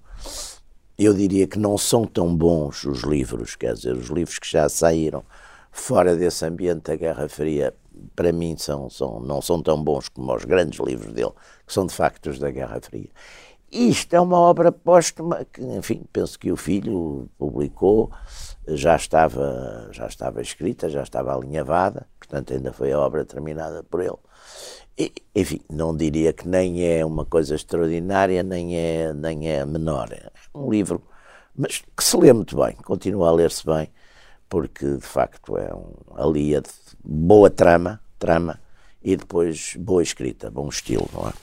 [0.97, 4.67] eu diria que não são tão bons os livros, quer dizer, os livros que já
[4.69, 5.23] saíram
[5.71, 7.73] fora desse ambiente da Guerra Fria,
[8.15, 11.32] para mim são, são, não são tão bons como os grandes livros dele,
[11.65, 13.10] que são de facto os da Guerra Fria.
[13.71, 18.12] isto é uma obra póstuma que, enfim, penso que o filho publicou,
[18.67, 24.01] já estava, já estava escrita, já estava alinhavada, portanto ainda foi a obra terminada por
[24.01, 24.17] ele.
[24.97, 30.10] E, enfim, não diria que nem é uma coisa extraordinária, nem é, nem é menor.
[30.54, 31.02] Um livro,
[31.56, 33.90] mas que se lê muito bem, continua a ler-se bem,
[34.50, 36.70] porque de facto é um, ali é de
[37.04, 38.60] boa trama, trama,
[39.04, 41.34] e depois boa escrita, bom estilo, não é?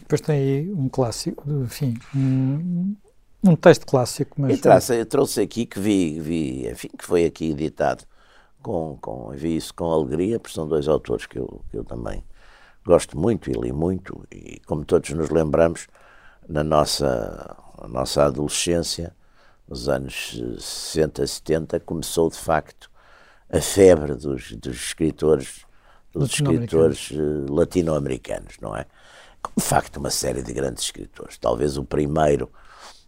[0.00, 2.96] Depois tem aí um clássico, enfim, um,
[3.44, 4.40] um texto clássico.
[4.40, 4.52] Mas...
[4.52, 8.04] Eu, traço, eu trouxe aqui que vi, vi, enfim, que foi aqui editado
[8.62, 12.24] com, com, vi isso com alegria, porque são dois autores que eu, que eu também
[12.84, 15.88] gosto muito e li muito, e como todos nos lembramos,
[16.48, 19.14] na nossa, na nossa adolescência,
[19.68, 22.90] nos anos 60, 70, começou de facto
[23.50, 25.66] a febre dos, dos escritores
[26.12, 28.86] dos escritores eh, latino-americanos, não é?
[29.56, 31.38] de facto uma série de grandes escritores.
[31.38, 32.50] Talvez o primeiro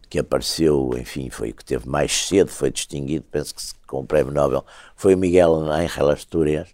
[0.08, 4.06] que apareceu, enfim, foi o que teve mais cedo, foi distinguido, penso que com o
[4.06, 4.64] Prémio Nobel,
[4.96, 6.68] foi o Miguel Ángel Astúrias,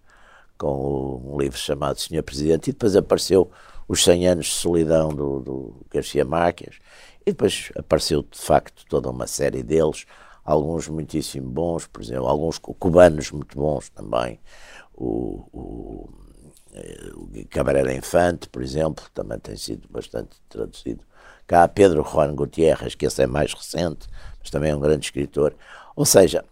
[0.56, 3.50] com um livro chamado Senhor Presidente, e depois apareceu
[3.86, 6.76] Os 100 Anos de Solidão do, do Garcia Marques,
[7.26, 10.06] e depois apareceu de facto toda uma série deles,
[10.44, 14.38] alguns muitíssimo bons, por exemplo, alguns cubanos muito bons também,
[14.94, 16.08] o, o
[16.76, 21.02] eh, o Camarera Infante, por exemplo, também tem sido bastante traduzido.
[21.46, 24.06] Cá Pedro Juan Gutierrez, que esse é mais recente,
[24.38, 25.54] mas também é um grande escritor.
[25.94, 26.44] Ou seja,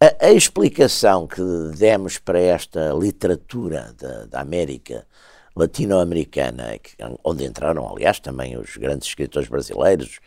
[0.00, 1.42] a, a explicação que
[1.76, 5.06] demos para esta literatura da, da América
[5.54, 6.78] latino-americana,
[7.24, 10.18] onde entraram, aliás, também os grandes escritores brasileiros,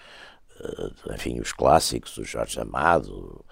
[0.60, 3.46] eh, enfim, os clássicos, o Jorge Amado,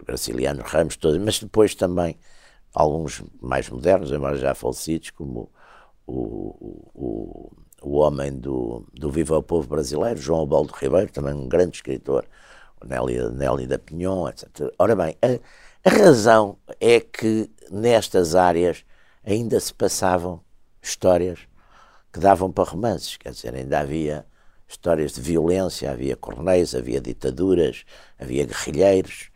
[0.00, 2.18] o Graciliano Ramos, todos, mas depois também
[2.74, 5.50] alguns mais modernos, embora já falecidos, como
[6.06, 11.48] o, o, o homem do, do Viva o Povo Brasileiro, João Baldo Ribeiro, também um
[11.48, 12.26] grande escritor,
[12.84, 14.72] Nelly, Nelly da Pinhon, etc.
[14.78, 18.84] Ora bem, a, a razão é que nestas áreas
[19.24, 20.40] ainda se passavam
[20.82, 21.40] histórias
[22.12, 24.26] que davam para romances, quer dizer, ainda havia
[24.68, 27.84] histórias de violência, havia coronéis, havia ditaduras,
[28.18, 29.30] havia guerrilheiros,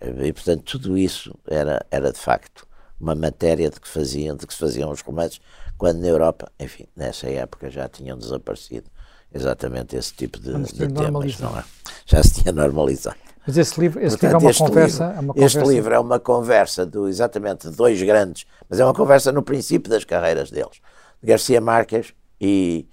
[0.00, 2.66] e portanto tudo isso era, era de facto
[2.98, 5.40] uma matéria de que faziam, de que se faziam os romances,
[5.76, 8.90] quando na Europa, enfim, nessa época já tinham desaparecido
[9.32, 11.64] exatamente esse tipo de, de temas, não é?
[12.06, 13.25] Já se tinha normalizado.
[13.46, 15.58] Mas esse livro, esse Portanto, livro é uma, conversa, livro, é uma conversa.
[15.58, 19.42] Este livro é uma conversa do, exatamente de dois grandes, mas é uma conversa no
[19.42, 20.80] princípio das carreiras deles,
[21.22, 22.88] de Garcia Marques e,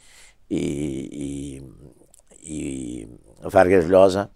[0.50, 1.62] e,
[2.42, 3.10] e, e
[3.42, 4.30] Vargas Llosa,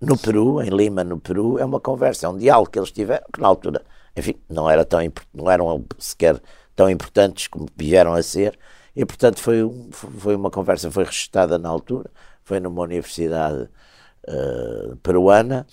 [0.00, 3.24] no Peru, em Lima, no Peru, é uma conversa, é um diálogo que eles tiveram,
[3.32, 3.82] que na altura
[4.16, 5.00] enfim, não, era tão,
[5.32, 6.40] não eram sequer
[6.74, 8.58] tão importantes como vieram a ser,
[8.94, 9.58] e portanto foi,
[9.90, 12.10] foi uma conversa, foi registada na altura,
[12.44, 13.68] foi numa universidade
[14.28, 15.66] uh, peruana,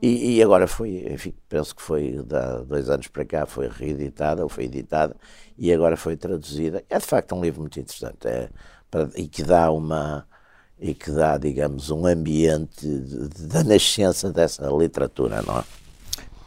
[0.00, 4.42] e, e, agora foi, enfim, penso que foi há dois anos para cá, foi reeditada,
[4.42, 5.16] ou foi editada,
[5.56, 6.84] e agora foi traduzida.
[6.90, 8.50] É de facto um livro muito interessante, é,
[8.90, 10.26] para, e que dá uma
[10.78, 15.64] e que dá, digamos, um ambiente da nascença dessa literatura, não é?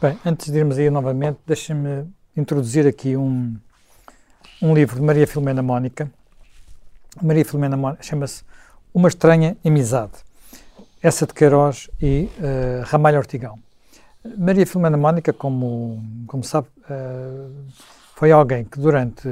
[0.00, 3.56] Bem, antes de irmos aí novamente, deixem-me introduzir aqui um,
[4.62, 6.10] um livro de Maria Filomena Mónica.
[7.20, 8.44] Maria Filomena Mónica chama-se
[8.94, 10.12] Uma Estranha Amizade.
[11.02, 13.58] Essa de Queiroz e uh, Ramalho Ortigão.
[14.36, 17.50] Maria Filomena Mónica, como, como sabe, uh,
[18.14, 19.26] foi alguém que durante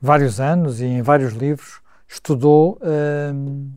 [0.00, 3.70] vários anos e em vários livros estudou uh,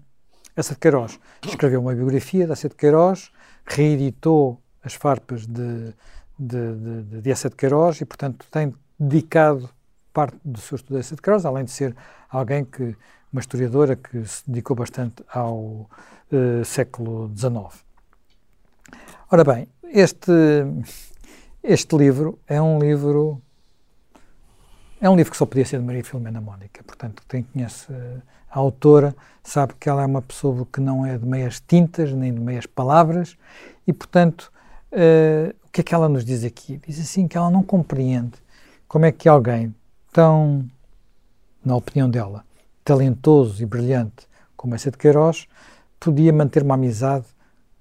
[0.55, 1.19] essa de Queiroz.
[1.45, 3.29] Escreveu uma biografia da de Queiroz,
[3.65, 5.93] reeditou as farpas de,
[6.39, 9.69] de, de, de Essa de Queiroz e, portanto, tem dedicado
[10.13, 11.93] parte do seu estudo a Essa de Queiroz, além de ser
[12.29, 12.95] alguém que,
[13.33, 15.89] uma historiadora que se dedicou bastante ao
[16.35, 17.83] uh, século XIX.
[19.31, 20.31] Ora bem, este,
[21.63, 23.41] este livro é um livro
[25.01, 27.91] é um livro que só podia ser de Maria Filomena Mónica, portanto, quem conhece
[28.49, 32.33] a autora sabe que ela é uma pessoa que não é de meias tintas, nem
[32.33, 33.35] de meias palavras,
[33.85, 34.49] e, portanto,
[34.93, 36.79] Uh, o que é que ela nos diz aqui?
[36.87, 38.33] Diz assim que ela não compreende
[38.87, 39.73] como é que alguém
[40.11, 40.69] tão,
[41.65, 42.45] na opinião dela,
[42.85, 45.47] talentoso e brilhante como essa de Queiroz,
[46.03, 47.25] podia manter uma amizade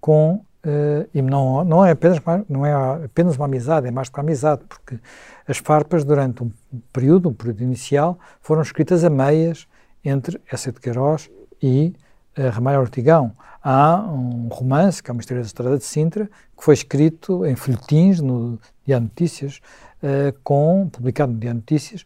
[0.01, 2.19] com uh, e não, não, é apenas,
[2.49, 4.99] não é apenas uma amizade, é mais que uma amizade, porque
[5.47, 6.51] as farpas, durante um
[6.93, 9.67] período, um período inicial, foram escritas a meias
[10.05, 11.95] entre essa de Queiroz e
[12.39, 13.33] uh, Ramalho Ortigão.
[13.63, 17.55] Há um romance, que é uma história da Estrada de Sintra, que foi escrito em
[17.55, 19.61] folhetins no Diário Notícias,
[20.03, 22.05] uh, com, publicado no Diário Notícias,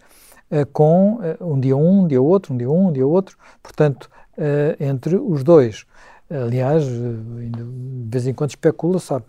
[0.73, 4.09] com um dia um, um dia outro, um dia um, um dia outro, portanto,
[4.79, 5.87] entre os dois.
[6.31, 9.25] Aliás, de vez em quando especula, sabe,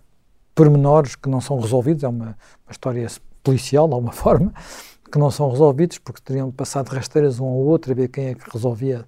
[0.54, 2.36] pormenores que não são resolvidos, é uma,
[2.66, 3.06] uma história
[3.42, 4.52] policial, de alguma forma,
[5.10, 8.34] que não são resolvidos, porque teriam passado rasteiras um ao outro a ver quem é
[8.34, 9.06] que resolvia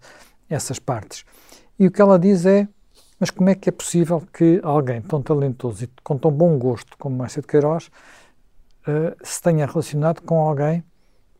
[0.48, 1.24] essas partes.
[1.78, 2.68] E o que ela diz é,
[3.18, 6.96] mas como é que é possível que alguém tão talentoso e com tão bom gosto
[6.98, 7.90] como Márcio de Queiroz
[8.86, 10.82] uh, se tenha relacionado com alguém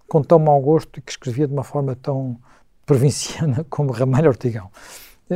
[0.07, 2.39] com tão mau gosto e que escrevia de uma forma tão
[2.91, 4.69] provinciana como Ramalho Ortigão?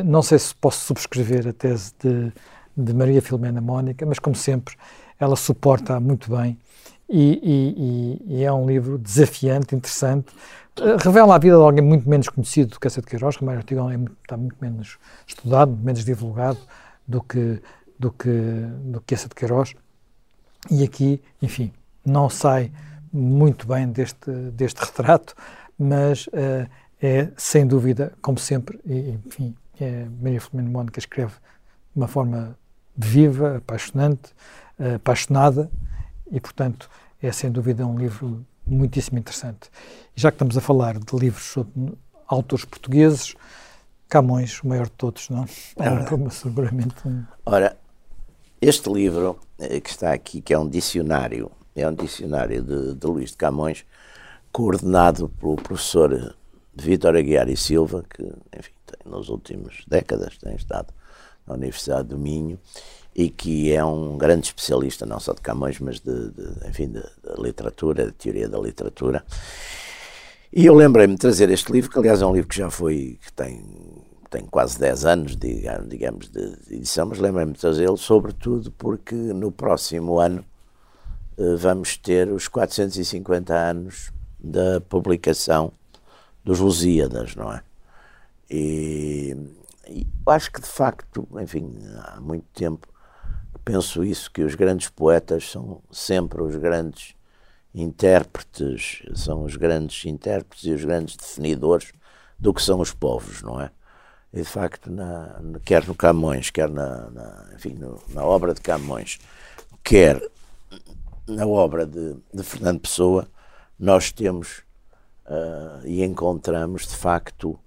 [0.05, 2.33] Não sei se posso subscrever a tese de,
[2.77, 4.75] de Maria Filomena Mónica, mas como sempre,
[5.21, 6.59] ela suporta muito bem
[7.09, 10.33] e, e, e, é um livro desafiante, interessante.
[10.81, 13.37] Uh, revela a vida de alguém muito menos conhecido do que essa de Queiroz.
[13.37, 16.59] Ramalho Ortigão é muito, está muito menos estudado, menos divulgado
[17.07, 17.63] do que,
[17.97, 18.31] do que,
[18.87, 19.77] do que essa de Queiroz.
[20.69, 21.73] E aqui, enfim,
[22.05, 22.73] não sai
[23.13, 25.37] muito bem deste, deste retrato,
[25.79, 26.69] mas uh,
[27.05, 32.59] é, sem dúvida, como sempre, e, enfim, é, Maria Filomena Mónica escreve de uma forma
[32.97, 34.33] viva, apaixonante,
[34.79, 35.71] uh, apaixonada,
[36.33, 36.89] e, portanto,
[37.23, 39.71] é sem dúvida um livro muitíssimo interessante.
[40.17, 41.93] E já que estamos a falar de livros sobre
[42.27, 43.35] autores portugueses,
[44.09, 45.45] Camões, o maior de todos, não?
[45.77, 47.23] É ora, seguramente um...
[47.45, 47.77] Ora,
[48.63, 53.07] este livro eh, que está aqui, que é um dicionário, é um dicionário de, de
[53.07, 53.85] Luís de Camões,
[54.51, 56.35] coordenado pelo professor
[56.77, 60.93] Vítor Aguiar e Silva, que, enfim, tem, nos últimos décadas tem estado
[61.47, 62.59] na Universidade do Minho,
[63.15, 67.01] e que é um grande especialista, não só de Camões, mas de, de enfim, de,
[67.01, 69.25] de, literatura, de teoria da literatura.
[70.53, 73.19] E eu lembrei-me de trazer este livro, que aliás é um livro que já foi,
[73.25, 73.65] que tem,
[74.31, 80.19] tem quase 10 anos, digamos, de edição, mas lembrei-me de trazê-lo, sobretudo porque no próximo
[80.19, 80.45] ano
[81.39, 85.73] eh, vamos ter os 450 anos da publicação
[86.45, 87.63] dos Lusíadas, não é?
[88.51, 89.37] E,
[89.89, 92.87] e acho que de facto, enfim, há muito tempo
[93.65, 97.15] penso isso, que os grandes poetas são sempre os grandes
[97.75, 101.93] intérpretes, são os grandes intérpretes e os grandes definidores
[102.39, 103.71] do que são os povos, não é?
[104.33, 108.61] E de facto, na, quer no Camões, quer na, na enfim, no, na obra de
[108.61, 109.19] Camões,
[109.83, 110.21] quer
[111.27, 113.27] na obra de, de Fernando Pessoa,
[113.79, 114.63] nós temos
[115.27, 117.59] uh, e encontramos de facto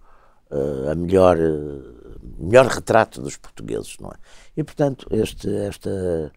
[0.52, 4.16] uh, a melhor, uh, melhor retrato dos portugueses, não é?
[4.56, 6.32] E, portanto, este, esta,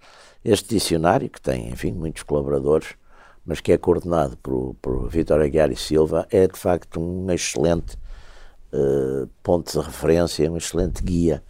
[0.45, 2.95] este dicionário, que tem, enfim, muitos colaboradores,
[3.45, 7.97] mas que é coordenado por, por Vitor Aguiar e Silva, é de facto um excelente
[8.73, 11.43] uh, ponto de referência, um excelente guia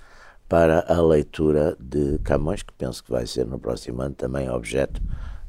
[0.48, 5.00] para a leitura de Camões, que penso que vai ser no próximo ano também objeto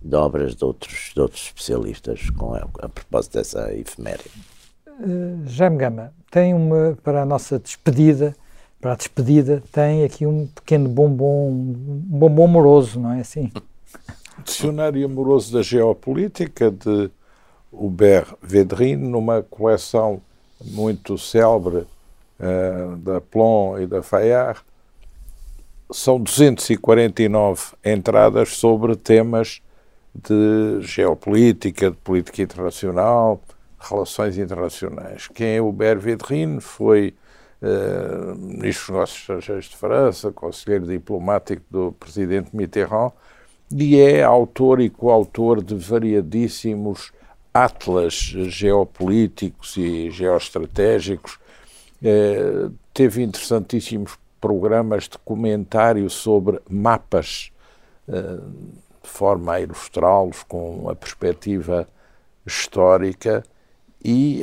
[0.02, 4.32] de obras de outros, de outros especialistas com a, a propósito dessa efeméride.
[4.88, 8.36] Uh, Jaime Gama, tem uma, para a nossa despedida,
[8.80, 11.74] para a despedida, tem aqui um pequeno bombom, um
[12.06, 13.52] bombom amoroso, não é assim?
[14.44, 17.12] Dicionário Amoroso da Geopolítica, de
[17.72, 20.22] Hubert Védrine, numa coleção
[20.64, 21.86] muito célebre
[22.40, 24.60] uh, da Plon e da Fayard.
[25.92, 29.62] São 249 entradas sobre temas
[30.14, 33.42] de geopolítica, de política internacional,
[33.80, 35.28] relações internacionais.
[35.28, 37.14] Quem é Hubert Védrine foi
[37.62, 43.12] uh, ministro dos Negócios Estrangeiros de França, conselheiro diplomático do presidente Mitterrand,
[43.74, 47.12] e é autor e coautor de variadíssimos
[47.54, 51.40] atlas geopolíticos e geoestratégicos.
[52.02, 57.52] Uh, teve interessantíssimos programas de comentário sobre mapas,
[58.08, 58.42] uh,
[59.04, 61.88] de forma a ilustrá-los com a perspectiva
[62.46, 63.44] histórica
[64.04, 64.42] e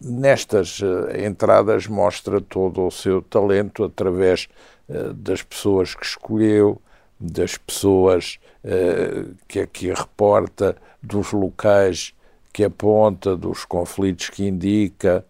[0.00, 4.48] nestas uh, entradas mostra todo o seu talento através
[4.88, 6.80] uh, das pessoas que escolheu,
[7.18, 8.38] das pessoas
[9.46, 12.12] que aqui reporta, dos locais
[12.52, 15.24] que aponta, dos conflitos que indica,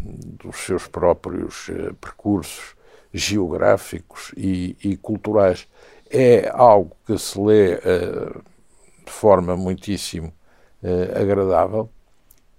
[0.00, 1.70] dos seus próprios
[2.00, 2.74] percursos
[3.12, 5.68] geográficos e, e, culturais.
[6.10, 7.76] É algo que se lê
[9.04, 10.32] de forma muitíssimo
[11.14, 11.88] agradável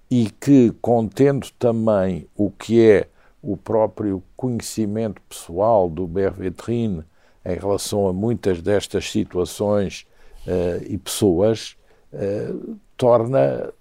[0.09, 3.07] e que, contendo também o que é
[3.41, 7.03] o próprio conhecimento pessoal do Bervetrine
[7.45, 10.07] em relação a muitas destas situações
[10.47, 11.77] uh, e pessoas,
[12.11, 13.71] uh, torna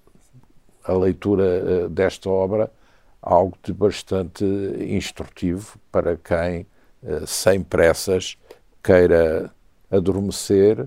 [0.84, 2.70] a leitura uh, desta obra
[3.22, 6.66] algo de bastante instrutivo para quem,
[7.26, 8.36] sem pressas,
[8.84, 9.50] queira
[9.90, 10.86] adormecer,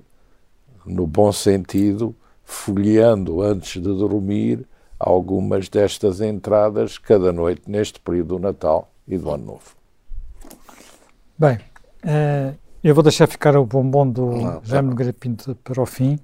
[0.86, 4.66] no bom sentido, folheando antes de dormir
[5.00, 9.76] algumas destas entradas cada noite neste período do Natal e do Ano Novo.
[11.38, 11.58] Bem,
[12.04, 16.20] uh, eu vou deixar ficar o bombom do Não, Jaime Nogueira Pinto para o fim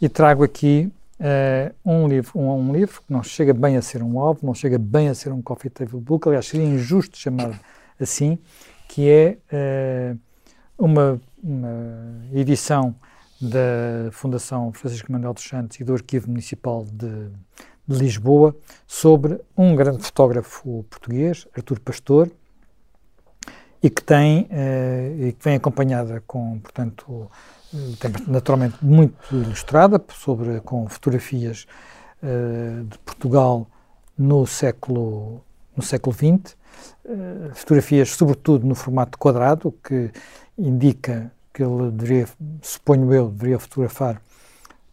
[0.00, 4.02] e trago aqui uh, um, livro, um, um, livro que não chega bem a ser
[4.02, 7.60] um álbum, não chega bem a ser um coffee table book, aliás seria injusto chamar
[7.98, 8.38] assim,
[8.88, 10.18] que é uh,
[10.78, 12.94] uma, uma edição
[13.40, 17.28] da Fundação Francisco Manuel dos Santos e do Arquivo Municipal de,
[17.86, 18.56] de Lisboa
[18.86, 22.30] sobre um grande fotógrafo português, Artur Pastor,
[23.82, 27.30] e que tem eh, e que vem acompanhada com, portanto,
[28.00, 31.66] tem, naturalmente muito ilustrada sobre com fotografias
[32.22, 33.66] eh, de Portugal
[34.16, 35.42] no século
[35.76, 36.56] no século XX,
[37.04, 40.10] eh, fotografias sobretudo no formato quadrado, que
[40.58, 42.28] indica que ele deveria,
[42.62, 44.20] suponho eu, deveria fotografar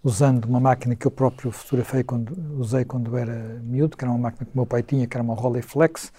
[0.04, 4.20] usando uma máquina que eu próprio fotografei quando usei quando era miúdo, que era uma
[4.20, 6.12] máquina que meu pai tinha, que era uma Rolleiflex,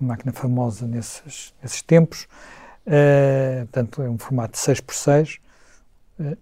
[0.00, 2.26] uma máquina famosa nesses, nesses tempos.
[2.86, 5.38] Uh, portanto, é um formato de 6x6.
[6.18, 6.36] Uh,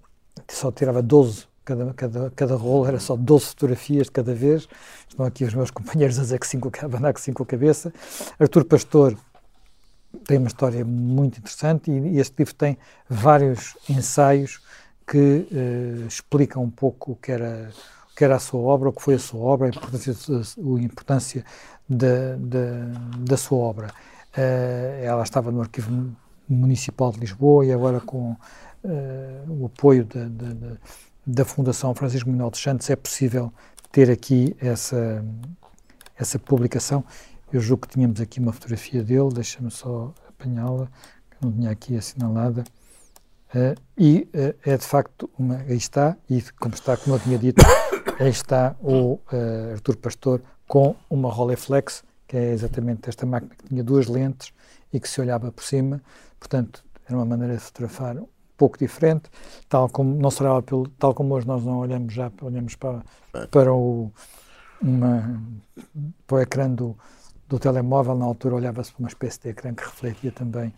[0.49, 4.69] só tirava 12, cada, cada, cada rolo era só 12 fotografias de cada vez.
[5.09, 7.93] Estão aqui os meus companheiros a dizer que 5 a andar com 5 a cabeça.
[8.39, 9.17] Artur Pastor
[10.27, 14.61] tem uma história muito interessante e este livro tem vários ensaios
[15.07, 17.71] que uh, explicam um pouco o que era
[18.11, 20.81] o que era a sua obra, o que foi a sua obra, a importância, a
[20.81, 21.45] importância
[21.89, 23.89] da, da, da sua obra.
[24.37, 26.15] Uh, ela estava no Arquivo
[26.49, 28.37] Municipal de Lisboa e agora com uh,
[29.49, 30.77] o apoio da, da,
[31.27, 33.53] da, Fundação Francisco Manuel dos Santos é possível
[33.91, 35.25] ter aqui essa,
[36.17, 37.05] essa publicação
[37.55, 40.89] eu julgo que tínhamos aqui uma fotografia dele, deixa-me só apanhá-la,
[41.31, 42.65] que não tinha aqui assinalada.
[43.55, 45.59] Uh, e uh, é de facto uma.
[45.59, 47.65] Aí está, e como está, como eu tinha dito,
[48.19, 53.69] aí está o uh, Artur Pastor com uma Rolleiflex, que é exatamente esta máquina que
[53.69, 54.53] tinha duas lentes
[54.93, 56.03] e que se olhava por cima,
[56.41, 58.27] portanto, era uma maneira de fotografar um
[58.57, 59.31] pouco diferente,
[59.69, 63.05] tal como não se olhava pelo, tal como hoje nós não olhamos já, olhamos para,
[63.49, 64.11] para o,
[64.83, 65.41] uma,
[66.27, 66.97] para o ecrã do,
[67.55, 70.75] do telemóvel, na altura olhava-se para uma espécie de ecrã que refletia também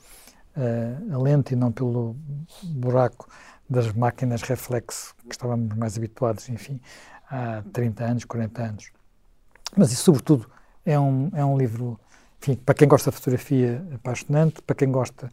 [0.56, 2.14] uh, a lente e não pelo
[2.62, 3.28] buraco
[3.68, 6.78] das máquinas reflexo que estávamos mais habituados, enfim,
[7.30, 8.92] há 30 anos, 40 anos.
[9.74, 10.50] Mas isso, sobretudo,
[10.84, 11.98] é um, é um livro,
[12.42, 15.32] enfim, para quem gosta de fotografia, apaixonante, para quem gosta,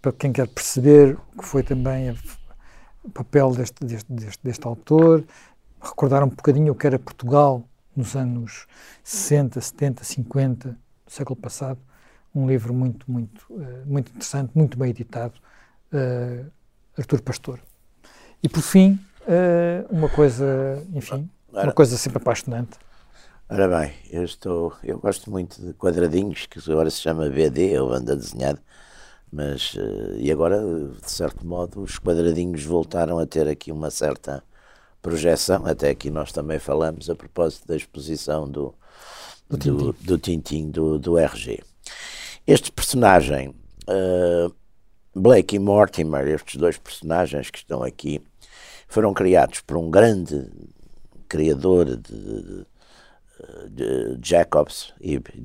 [0.00, 2.16] para quem quer perceber o que foi também
[3.02, 5.24] o papel deste, deste, deste, deste autor,
[5.80, 7.64] recordar um bocadinho o que era Portugal
[8.00, 8.66] nos anos
[9.04, 10.76] 60, 70, 50 do
[11.06, 11.78] século passado.
[12.34, 15.34] Um livro muito, muito, uh, muito interessante, muito bem editado,
[15.92, 16.50] uh,
[16.96, 17.60] Artur Pastor.
[18.42, 22.78] E por fim, uh, uma coisa, enfim, Ora, uma coisa sempre apaixonante.
[23.48, 27.88] Ora bem, eu estou, eu gosto muito de quadradinhos, que agora se chama BD, ou
[27.88, 28.62] banda desenhada,
[29.32, 29.76] mas,
[30.18, 34.42] e agora, de certo modo, os quadradinhos voltaram a ter aqui uma certa
[35.02, 38.74] projeção, até aqui nós também falamos a propósito da exposição do,
[39.48, 41.60] do, do, do Tintin do, do RG.
[42.46, 43.54] Este personagem,
[43.88, 44.54] uh,
[45.14, 48.22] Blake e Mortimer, estes dois personagens que estão aqui,
[48.88, 50.50] foram criados por um grande
[51.28, 52.66] criador de,
[53.70, 54.92] de Jacobs,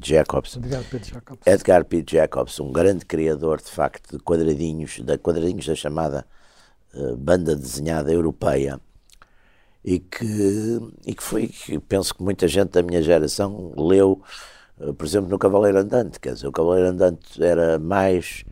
[0.03, 0.99] Jacobs, Edgar P.
[1.03, 2.05] Jacobs, Edgar P.
[2.07, 6.25] Jacobs, um grande criador de facto de quadradinhos, da quadradinhos da chamada
[6.93, 8.79] uh, banda desenhada europeia,
[9.85, 14.19] e que, e que foi, que penso que muita gente da minha geração leu,
[14.81, 18.43] eh, por exemplo, no Cavaleiro Andante, quer dizer, o Cavaleiro Andante era mais,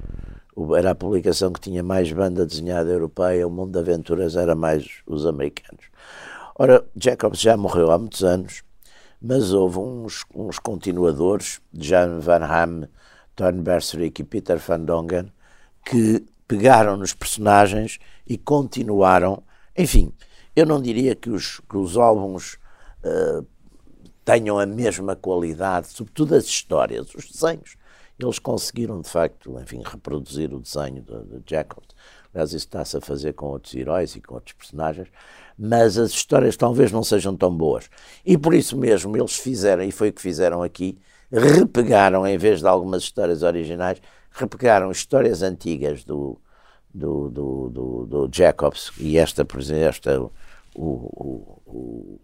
[0.77, 4.87] era a publicação que tinha mais banda desenhada europeia, o Mundo de Aventuras era mais
[5.07, 5.85] os americanos.
[6.55, 8.61] Ora, Jacobs já morreu há muitos anos,
[9.19, 12.87] mas houve uns, uns continuadores, Jan Van Ham,
[13.35, 15.33] Tony Berserick e Peter Van Dongen,
[15.83, 19.41] que pegaram nos personagens e continuaram,
[19.75, 20.13] enfim,
[20.55, 22.57] eu não diria que os, que os álbuns
[23.03, 23.45] uh,
[24.23, 27.75] tenham a mesma qualidade, sobretudo as histórias, os desenhos.
[28.19, 31.83] Eles conseguiram, de facto, enfim, reproduzir o desenho de, de Jekyll.
[32.33, 35.07] Aliás, isso está-se a fazer com outros heróis e com outros personagens,
[35.57, 37.89] mas as histórias talvez não sejam tão boas.
[38.25, 40.97] E por isso mesmo eles fizeram, e foi o que fizeram aqui,
[41.31, 44.01] repegaram, em vez de algumas histórias originais,
[44.31, 46.39] repegaram histórias antigas do,
[46.93, 50.31] do, do, do, do Jacobs e esta, por exemplo, esta, o,
[50.75, 52.19] o, o,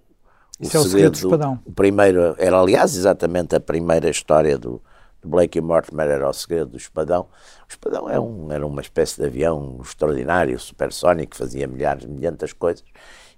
[0.60, 1.60] Isso o é o segredo do espadão.
[1.66, 4.82] O primeiro, era aliás exatamente a primeira história do,
[5.22, 7.28] do Blake e Mortimer, era o segredo do espadão.
[7.68, 12.54] O espadão é um, era uma espécie de avião extraordinário, supersónico, que fazia milhares, milhentas
[12.54, 12.84] coisas,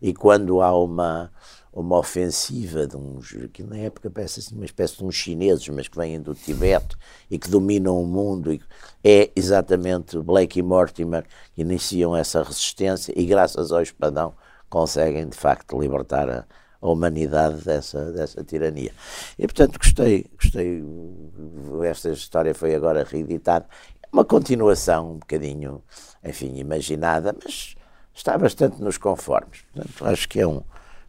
[0.02, 1.32] e quando há uma,
[1.74, 5.88] uma ofensiva de uns, que na época parece assim uma espécie de uns chineses, mas
[5.88, 6.98] que vêm do Tibete
[7.30, 8.60] e que dominam o mundo.
[9.04, 14.34] é exatamente Blake e Mortimer que iniciam essa resistência e, graças ao espadão,
[14.70, 16.46] conseguem de facto libertar a,
[16.82, 18.92] a humanidade dessa, dessa tirania.
[19.40, 20.84] E portanto gostei, gostei,
[21.84, 23.66] esta história foi agora reeditada,
[24.12, 25.82] uma continuação um bocadinho,
[26.22, 27.76] enfim, imaginada, mas
[28.14, 29.64] está bastante nos conformes.
[29.74, 30.62] Portanto, acho que é um,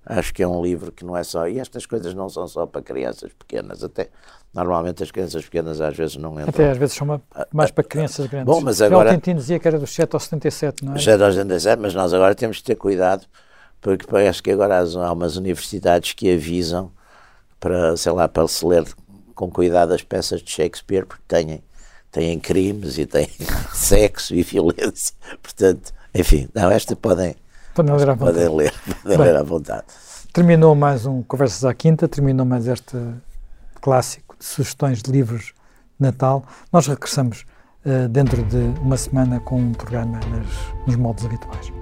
[0.05, 1.47] acho que é um livro que não é só.
[1.47, 4.09] E estas coisas não são só para crianças pequenas, até
[4.53, 6.49] normalmente as crianças pequenas às vezes não entram.
[6.49, 7.21] Até às vezes são
[7.53, 8.47] mais para crianças grandes.
[8.47, 9.11] Bom, mas agora.
[9.11, 10.99] O Tintin dizia que era dos 7 aos 77, não é?
[10.99, 13.27] 7 aos 77, mas nós agora temos de ter cuidado,
[13.81, 16.93] porque parece que agora há umas universidades que avisam
[17.59, 18.85] para, sei lá, para se ler
[19.35, 21.63] com cuidado as peças de Shakespeare, porque têm,
[22.11, 23.29] têm crimes e têm
[23.73, 25.15] sexo e violência.
[25.41, 27.35] Portanto, enfim, não, esta podem
[27.75, 28.39] Podem ler à vontade.
[28.39, 29.85] Podem ler, podem ler à vontade.
[30.33, 32.97] Terminou mais um Conversas à Quinta, terminou mais este
[33.81, 35.53] clássico de sugestões de livros
[35.99, 36.45] de Natal.
[36.73, 37.45] Nós regressamos
[37.85, 41.73] uh, dentro de uma semana com um programa nas, nos modos habituais.